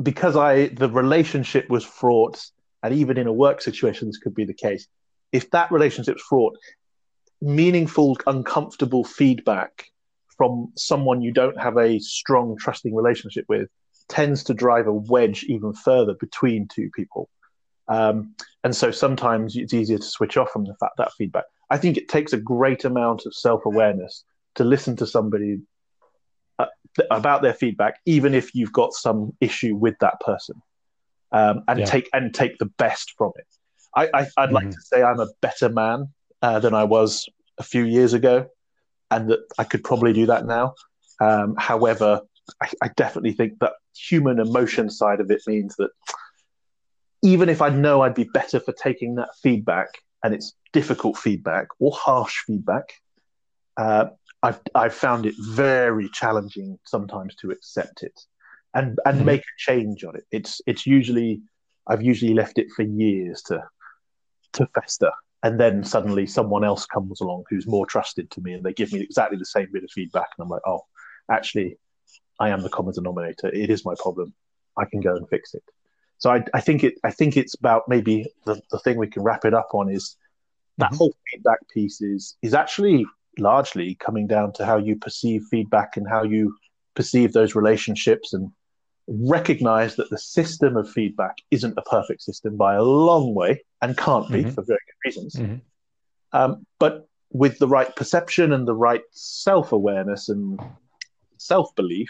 because 0.02 0.36
I 0.36 0.68
the 0.68 0.90
relationship 0.90 1.70
was 1.70 1.84
fraught 1.84 2.46
and 2.86 2.94
even 2.94 3.18
in 3.18 3.26
a 3.26 3.34
work 3.34 3.62
situation, 3.62 4.08
this 4.08 4.20
could 4.20 4.36
be 4.36 4.46
the 4.46 4.54
case. 4.54 4.88
If 5.32 5.50
that 5.52 5.72
relationship's 5.72 6.22
fraught, 6.22 6.56
meaningful, 7.42 8.16
uncomfortable 8.28 9.04
feedback 9.04 9.86
from 10.38 10.72
someone 10.76 11.24
you 11.24 11.32
don't 11.32 11.60
have 11.60 11.78
a 11.78 11.98
strong, 11.98 12.56
trusting 12.60 12.94
relationship 12.94 13.46
with 13.50 13.70
tends 14.08 14.44
to 14.44 14.54
drive 14.54 14.86
a 14.86 14.94
wedge 14.94 15.46
even 15.46 15.74
further 15.74 16.14
between 16.14 16.68
two 16.68 16.92
people. 16.96 17.28
Um, 17.88 18.36
and 18.64 18.76
so 18.76 18.92
sometimes 18.92 19.56
it's 19.56 19.74
easier 19.74 19.98
to 19.98 20.04
switch 20.04 20.38
off 20.38 20.52
from 20.52 20.66
the 20.66 20.76
fact 20.76 20.98
that 20.98 21.12
feedback. 21.14 21.46
I 21.72 21.78
think 21.78 21.98
it 21.98 22.08
takes 22.08 22.34
a 22.34 22.38
great 22.38 22.86
amount 22.86 23.26
of 23.26 23.34
self 23.34 23.66
awareness 23.66 24.24
to 24.56 24.64
listen 24.64 24.96
to 24.98 25.08
somebody 25.08 25.60
about 27.12 27.42
their 27.42 27.54
feedback, 27.54 28.00
even 28.06 28.34
if 28.34 28.56
you've 28.56 28.72
got 28.72 28.94
some 28.94 29.36
issue 29.42 29.76
with 29.76 29.98
that 30.00 30.20
person 30.22 30.62
um, 31.32 31.64
and 31.68 31.80
yeah. 31.80 31.86
take 31.86 32.10
and 32.14 32.34
take 32.34 32.58
the 32.58 32.66
best 32.66 33.14
from 33.18 33.32
it. 33.36 33.48
I, 33.96 34.08
I, 34.08 34.22
would 34.22 34.28
mm-hmm. 34.36 34.54
like 34.54 34.72
to 34.72 34.82
say 34.82 35.04
I'm 35.04 35.20
a 35.20 35.28
better 35.42 35.70
man 35.70 36.10
uh, 36.42 36.60
than 36.60 36.74
I 36.74 36.84
was 36.84 37.30
a 37.58 37.64
few 37.64 37.84
years 37.84 38.14
ago, 38.14 38.48
and 39.12 39.30
that 39.30 39.40
I 39.58 39.64
could 39.64 39.84
probably 39.84 40.14
do 40.14 40.26
that 40.28 40.46
now. 40.46 40.76
Um, 41.22 41.56
however, 41.58 42.22
I, 42.62 42.70
I, 42.82 42.88
definitely 42.90 43.32
think 43.32 43.60
that 43.60 43.74
human 43.96 44.40
emotion 44.40 44.90
side 44.90 45.22
of 45.22 45.32
it 45.32 45.42
means 45.48 45.76
that 45.78 45.92
even 47.24 47.48
if 47.48 47.62
I 47.62 47.70
know 47.70 48.02
I'd 48.02 48.16
be 48.16 48.30
better 48.34 48.60
for 48.60 48.74
taking 48.74 49.16
that 49.16 49.30
feedback, 49.42 49.88
and 50.24 50.34
it's 50.34 50.54
difficult 50.74 51.18
feedback 51.18 51.68
or 51.80 51.92
harsh 51.94 52.40
feedback, 52.46 52.96
uh, 53.78 54.08
I've 54.44 54.60
I've 54.74 54.94
found 54.94 55.26
it 55.26 55.36
very 55.40 56.10
challenging 56.10 56.78
sometimes 56.86 57.36
to 57.38 57.52
accept 57.52 58.04
it 58.04 58.20
and 58.74 59.00
and 59.06 59.18
mm-hmm. 59.18 59.26
make 59.26 59.42
a 59.42 59.58
change 59.58 60.04
on 60.04 60.16
it. 60.16 60.26
It's 60.32 60.62
it's 60.68 60.86
usually 60.86 61.42
I've 61.88 62.04
usually 62.04 62.34
left 62.34 62.60
it 62.60 62.68
for 62.76 62.84
years 62.84 63.42
to 63.44 63.64
to 64.54 64.68
fester, 64.76 65.12
and 65.42 65.60
then 65.60 65.84
suddenly 65.84 66.28
someone 66.28 66.64
else 66.64 66.86
comes 66.86 67.22
along 67.22 67.46
who's 67.50 67.68
more 67.68 67.86
trusted 67.86 68.30
to 68.32 68.42
me, 68.42 68.54
and 68.54 68.64
they 68.64 68.74
give 68.74 68.92
me 68.92 69.02
exactly 69.02 69.38
the 69.38 69.46
same 69.46 69.70
bit 69.72 69.84
of 69.84 69.90
feedback, 69.92 70.28
and 70.38 70.44
I'm 70.44 70.50
like, 70.50 70.62
oh, 70.68 70.82
actually, 71.32 71.78
I 72.40 72.50
am 72.50 72.62
the 72.62 72.70
common 72.70 72.94
denominator. 72.94 73.48
It 73.48 73.70
is 73.70 73.86
my 73.86 73.96
problem. 73.98 74.34
I 74.78 74.86
can 74.86 75.00
go 75.00 75.16
and 75.16 75.28
fix 75.30 75.54
it. 75.54 75.64
So 76.18 76.30
I, 76.32 76.44
I 76.54 76.62
think 76.62 76.84
it 76.84 76.96
I 77.04 77.12
think 77.12 77.38
it's 77.38 77.56
about 77.56 77.84
maybe 77.88 78.26
the, 78.46 78.62
the 78.72 78.80
thing 78.80 78.98
we 78.98 79.08
can 79.08 79.24
wrap 79.24 79.46
it 79.46 79.54
up 79.54 79.70
on 79.74 79.90
is 79.90 80.18
that 80.78 80.88
mm-hmm. 80.88 80.98
whole 80.98 81.16
feedback 81.32 81.60
piece 81.74 82.02
is 82.02 82.36
is 82.42 82.54
actually 82.54 83.06
largely 83.40 83.96
coming 83.96 84.28
down 84.28 84.54
to 84.54 84.66
how 84.66 84.78
you 84.78 84.96
perceive 84.96 85.44
feedback 85.50 85.98
and 85.98 86.08
how 86.08 86.24
you 86.24 86.56
perceive 86.96 87.34
those 87.34 87.56
relationships 87.56 88.34
and 88.34 88.52
recognize 89.08 89.96
that 89.96 90.10
the 90.10 90.18
system 90.18 90.78
of 90.78 90.90
feedback 90.90 91.36
isn't 91.52 91.78
a 91.78 91.82
perfect 91.84 92.22
system 92.22 92.58
by 92.58 92.76
a 92.76 92.84
long 92.84 93.36
way 93.36 93.64
and 93.82 93.98
can't 93.98 94.32
be 94.32 94.42
mm-hmm. 94.42 94.50
for 94.50 94.64
very 94.64 94.80
good 94.88 95.08
reasons. 95.08 95.36
Mm-hmm. 95.36 95.56
Um, 96.34 96.66
but 96.80 97.08
with 97.32 97.60
the 97.60 97.68
right 97.68 97.96
perception 97.96 98.54
and 98.54 98.68
the 98.68 98.74
right 98.74 99.04
self 99.12 99.72
awareness 99.72 100.30
and 100.30 100.60
self 101.38 101.76
belief, 101.76 102.10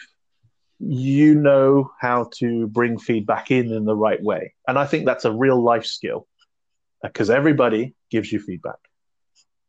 you 0.79 1.35
know 1.35 1.91
how 1.99 2.29
to 2.35 2.67
bring 2.67 2.97
feedback 2.97 3.51
in 3.51 3.71
in 3.71 3.85
the 3.85 3.95
right 3.95 4.21
way. 4.21 4.53
And 4.67 4.77
I 4.77 4.85
think 4.85 5.05
that's 5.05 5.25
a 5.25 5.31
real 5.31 5.61
life 5.61 5.85
skill 5.85 6.27
because 7.01 7.29
everybody 7.29 7.93
gives 8.09 8.31
you 8.31 8.39
feedback 8.39 8.77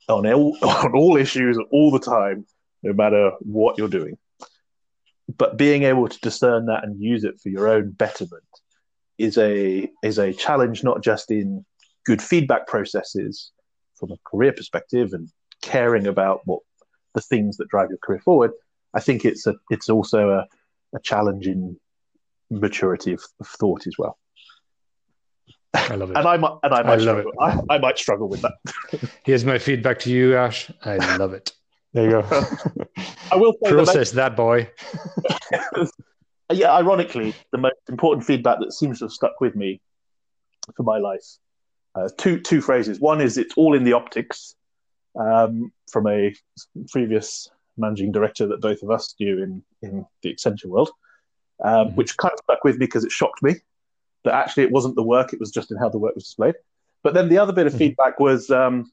on 0.08 0.26
all, 0.26 0.56
on 0.62 0.94
all 0.94 1.16
issues 1.16 1.58
all 1.70 1.90
the 1.90 1.98
time, 1.98 2.46
no 2.82 2.92
matter 2.92 3.32
what 3.40 3.78
you're 3.78 3.88
doing. 3.88 4.16
But 5.36 5.56
being 5.56 5.82
able 5.82 6.08
to 6.08 6.18
discern 6.20 6.66
that 6.66 6.84
and 6.84 7.00
use 7.00 7.24
it 7.24 7.40
for 7.40 7.48
your 7.48 7.68
own 7.68 7.90
betterment 7.90 8.44
is 9.18 9.38
a 9.38 9.88
is 10.02 10.18
a 10.18 10.32
challenge 10.32 10.84
not 10.84 11.02
just 11.02 11.30
in 11.30 11.64
good 12.04 12.22
feedback 12.22 12.66
processes 12.66 13.50
from 13.96 14.12
a 14.12 14.18
career 14.24 14.52
perspective 14.52 15.14
and 15.14 15.28
caring 15.62 16.06
about 16.06 16.42
what 16.44 16.60
the 17.14 17.20
things 17.20 17.56
that 17.56 17.68
drive 17.68 17.88
your 17.88 17.98
career 17.98 18.20
forward. 18.20 18.52
I 18.94 19.00
think 19.00 19.24
it's 19.24 19.46
a 19.46 19.54
it's 19.70 19.88
also 19.88 20.30
a, 20.30 20.46
a 20.94 21.00
challenge 21.00 21.48
in 21.48 21.76
maturity 22.50 23.14
of, 23.14 23.24
of 23.40 23.48
thought 23.48 23.86
as 23.88 23.94
well 23.98 24.16
I 25.76 25.94
love 25.94 26.10
it. 26.10 26.16
and 26.16 26.26
I 26.26 26.36
might, 26.36 26.58
and 26.62 26.74
I 26.74 26.82
might, 26.82 26.92
I 26.92 26.98
struggle. 26.98 27.32
I, 27.40 27.60
I, 27.70 27.78
might 27.78 27.98
struggle 27.98 28.28
with 28.28 28.42
that. 28.42 28.54
Here's 29.24 29.44
my 29.44 29.58
feedback 29.58 29.98
to 30.00 30.10
you, 30.10 30.36
Ash. 30.36 30.70
I 30.84 31.16
love 31.16 31.32
it. 31.32 31.52
There 31.92 32.04
you 32.04 32.10
go. 32.10 32.46
I 33.32 33.36
will 33.36 33.54
process 33.64 34.10
that, 34.12 34.30
that 34.30 34.36
boy. 34.36 34.70
yeah, 36.52 36.72
ironically, 36.72 37.34
the 37.52 37.58
most 37.58 37.76
important 37.88 38.26
feedback 38.26 38.58
that 38.60 38.72
seems 38.72 38.98
to 38.98 39.06
have 39.06 39.12
stuck 39.12 39.40
with 39.40 39.56
me 39.56 39.80
for 40.76 40.82
my 40.82 40.98
life. 40.98 41.24
Uh, 41.94 42.08
two 42.18 42.40
two 42.40 42.60
phrases. 42.60 43.00
One 43.00 43.20
is 43.20 43.38
it's 43.38 43.54
all 43.56 43.74
in 43.74 43.84
the 43.84 43.94
optics 43.94 44.54
um, 45.18 45.72
from 45.90 46.06
a 46.06 46.34
previous 46.90 47.48
managing 47.78 48.12
director 48.12 48.46
that 48.46 48.60
both 48.60 48.82
of 48.82 48.90
us 48.90 49.14
knew 49.18 49.42
in 49.42 49.62
in 49.82 50.06
the 50.22 50.34
Accenture 50.34 50.66
world, 50.66 50.90
um, 51.64 51.88
mm-hmm. 51.88 51.96
which 51.96 52.16
kind 52.18 52.32
of 52.32 52.40
stuck 52.44 52.64
with 52.64 52.76
me 52.76 52.86
because 52.86 53.04
it 53.04 53.12
shocked 53.12 53.42
me 53.42 53.54
that 54.26 54.34
actually 54.34 54.64
it 54.64 54.70
wasn't 54.72 54.94
the 54.96 55.02
work; 55.02 55.32
it 55.32 55.40
was 55.40 55.50
just 55.50 55.70
in 55.70 55.78
how 55.78 55.88
the 55.88 55.98
work 55.98 56.14
was 56.14 56.24
displayed. 56.24 56.54
But 57.02 57.14
then 57.14 57.28
the 57.28 57.38
other 57.38 57.52
bit 57.52 57.66
of 57.66 57.72
Mhm. 57.72 57.78
feedback 57.78 58.20
was, 58.20 58.50
um, 58.50 58.90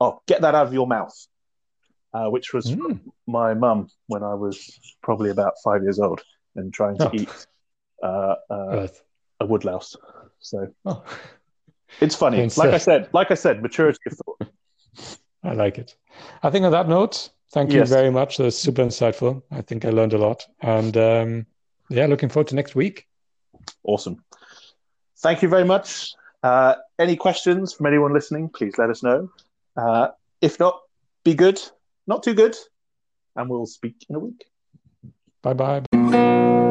"Oh, 0.00 0.20
get 0.26 0.40
that 0.42 0.54
out 0.54 0.66
of 0.66 0.74
your 0.74 0.86
mouth," 0.86 1.16
uh, 2.12 2.28
which 2.28 2.52
was 2.52 2.66
Mm. 2.74 3.00
my 3.26 3.54
mum 3.54 3.88
when 4.08 4.22
I 4.22 4.34
was 4.34 4.56
probably 5.02 5.30
about 5.30 5.54
five 5.64 5.82
years 5.82 5.98
old 5.98 6.22
and 6.56 6.72
trying 6.74 6.98
to 6.98 7.08
Oh. 7.08 7.14
eat 7.14 7.46
uh, 8.02 8.34
uh, 8.50 8.88
a 9.40 9.46
woodlouse. 9.46 9.96
So 10.40 10.68
Oh, 10.84 11.02
it's 12.00 12.14
funny. 12.14 12.38
Like 12.56 12.74
I 12.74 12.78
said, 12.78 13.08
like 13.14 13.30
I 13.30 13.34
said, 13.34 13.62
maturity 13.62 13.98
of 14.06 14.18
thought. 14.18 14.48
I 15.42 15.52
like 15.54 15.78
it. 15.78 15.96
I 16.42 16.50
think 16.50 16.64
on 16.64 16.72
that 16.72 16.88
note, 16.88 17.30
thank 17.52 17.70
you 17.72 17.80
Yes. 17.80 17.88
very 17.88 18.10
much. 18.10 18.36
That's 18.36 18.56
super 18.58 18.82
insightful. 18.84 19.42
I 19.50 19.62
think 19.62 19.84
I 19.84 19.90
learned 19.90 20.12
a 20.12 20.18
lot. 20.18 20.46
And 20.60 20.94
um, 20.96 21.46
yeah, 21.88 22.06
looking 22.06 22.28
forward 22.28 22.48
to 22.48 22.54
next 22.54 22.74
week. 22.74 23.06
Awesome. 23.84 24.24
Thank 25.18 25.42
you 25.42 25.48
very 25.48 25.64
much. 25.64 26.14
Uh, 26.42 26.74
any 26.98 27.16
questions 27.16 27.72
from 27.72 27.86
anyone 27.86 28.12
listening, 28.12 28.48
please 28.48 28.78
let 28.78 28.90
us 28.90 29.02
know. 29.02 29.30
Uh, 29.76 30.08
if 30.40 30.60
not, 30.60 30.80
be 31.24 31.34
good, 31.34 31.60
not 32.06 32.22
too 32.22 32.34
good, 32.34 32.56
and 33.34 33.48
we'll 33.48 33.66
speak 33.66 34.06
in 34.08 34.16
a 34.16 34.18
week. 34.18 34.44
Bye 35.42 35.54
bye. 35.54 36.65